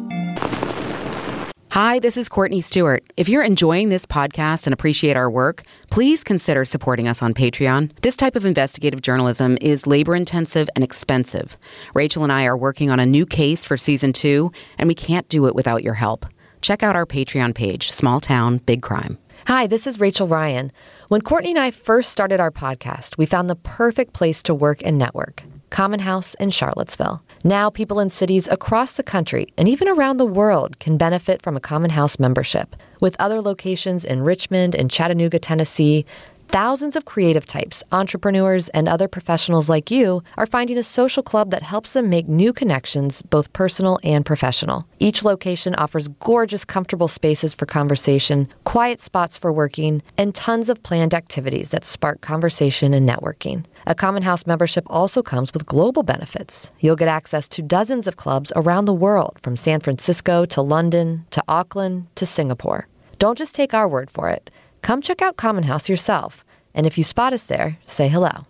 Hi, 1.77 1.99
this 1.99 2.17
is 2.17 2.27
Courteney 2.27 2.61
Stuart. 2.61 3.03
If 3.17 3.29
you're 3.29 3.43
enjoying 3.43 3.89
this 3.89 4.03
podcast 4.03 4.65
and 4.65 4.73
appreciate 4.73 5.15
our 5.15 5.29
work, 5.29 5.61
please 5.91 6.23
consider 6.23 6.65
supporting 6.65 7.07
us 7.07 7.21
on 7.21 7.35
Patreon. 7.35 7.91
This 8.01 8.17
type 8.17 8.35
of 8.35 8.47
investigative 8.47 9.03
journalism 9.03 9.59
is 9.61 9.85
labor 9.85 10.15
intensive 10.15 10.71
and 10.73 10.83
expensive. 10.83 11.55
Rachel 11.93 12.23
and 12.23 12.33
I 12.33 12.45
are 12.45 12.57
working 12.57 12.89
on 12.89 12.99
a 12.99 13.05
new 13.05 13.27
case 13.27 13.63
for 13.63 13.77
season 13.77 14.11
two, 14.11 14.51
and 14.79 14.87
we 14.87 14.95
can't 14.95 15.29
do 15.29 15.45
it 15.45 15.53
without 15.53 15.83
your 15.83 15.93
help. 15.93 16.25
Check 16.61 16.81
out 16.81 16.95
our 16.95 17.05
Patreon 17.05 17.53
page, 17.53 17.91
Small 17.91 18.19
Town, 18.19 18.57
Big 18.57 18.81
Crime. 18.81 19.19
Hi, 19.45 19.67
this 19.67 19.85
is 19.85 19.99
Rachel 19.99 20.27
Ryan. 20.27 20.71
When 21.09 21.21
Courtney 21.21 21.51
and 21.51 21.59
I 21.59 21.69
first 21.69 22.09
started 22.09 22.39
our 22.39 22.49
podcast, 22.49 23.19
we 23.19 23.27
found 23.27 23.51
the 23.51 23.55
perfect 23.55 24.13
place 24.13 24.41
to 24.41 24.55
work 24.55 24.81
and 24.83 24.97
network 24.97 25.43
Common 25.69 25.99
House 25.99 26.33
in 26.35 26.49
Charlottesville. 26.49 27.21
Now, 27.43 27.69
people 27.69 27.99
in 27.99 28.09
cities 28.09 28.47
across 28.47 28.93
the 28.93 29.03
country 29.03 29.47
and 29.57 29.67
even 29.67 29.87
around 29.87 30.17
the 30.17 30.25
world 30.25 30.79
can 30.79 30.97
benefit 30.97 31.41
from 31.41 31.55
a 31.55 31.61
Common 31.61 31.91
House 31.91 32.19
membership. 32.19 32.75
With 32.99 33.15
other 33.19 33.41
locations 33.41 34.03
in 34.03 34.23
Richmond 34.23 34.75
and 34.75 34.89
Chattanooga, 34.89 35.39
Tennessee, 35.39 36.05
Thousands 36.49 36.95
of 36.95 37.03
creative 37.03 37.45
types, 37.45 37.83
entrepreneurs, 37.91 38.69
and 38.69 38.87
other 38.87 39.09
professionals 39.09 39.67
like 39.67 39.91
you 39.91 40.23
are 40.37 40.45
finding 40.45 40.77
a 40.77 40.83
social 40.83 41.21
club 41.21 41.51
that 41.51 41.61
helps 41.61 41.91
them 41.91 42.09
make 42.09 42.29
new 42.29 42.53
connections, 42.53 43.21
both 43.21 43.51
personal 43.51 43.99
and 44.01 44.25
professional. 44.25 44.87
Each 44.97 45.25
location 45.25 45.75
offers 45.75 46.07
gorgeous, 46.07 46.63
comfortable 46.63 47.09
spaces 47.09 47.53
for 47.53 47.65
conversation, 47.65 48.47
quiet 48.63 49.01
spots 49.01 49.37
for 49.37 49.51
working, 49.51 50.01
and 50.17 50.33
tons 50.33 50.69
of 50.69 50.81
planned 50.83 51.13
activities 51.13 51.69
that 51.69 51.83
spark 51.83 52.21
conversation 52.21 52.93
and 52.93 53.07
networking. 53.07 53.65
A 53.89 53.95
Common 53.95 54.23
House 54.23 54.45
membership 54.45 54.83
also 54.87 55.23
comes 55.23 55.53
with 55.53 55.65
global 55.65 56.03
benefits. 56.03 56.71
You'll 56.81 56.97
get 56.97 57.07
access 57.07 57.47
to 57.47 57.61
dozens 57.61 58.05
of 58.05 58.17
clubs 58.17 58.51
around 58.53 58.83
the 58.83 58.93
world, 58.93 59.39
from 59.41 59.55
San 59.55 59.79
Francisco 59.79 60.43
to 60.47 60.61
London 60.61 61.25
to 61.31 61.41
Auckland 61.47 62.07
to 62.15 62.25
Singapore. 62.25 62.89
Don't 63.17 63.37
just 63.37 63.55
take 63.55 63.73
our 63.73 63.87
word 63.87 64.11
for 64.11 64.29
it. 64.29 64.49
Come 64.81 65.01
check 65.01 65.21
out 65.21 65.37
Common 65.37 65.63
House 65.63 65.87
yourself. 65.87 66.43
And 66.73 66.85
if 66.85 66.97
you 66.97 67.05
spot 67.05 67.31
us 67.31 67.43
there, 67.43 67.77
say 67.85 68.09
hello. 68.09 68.47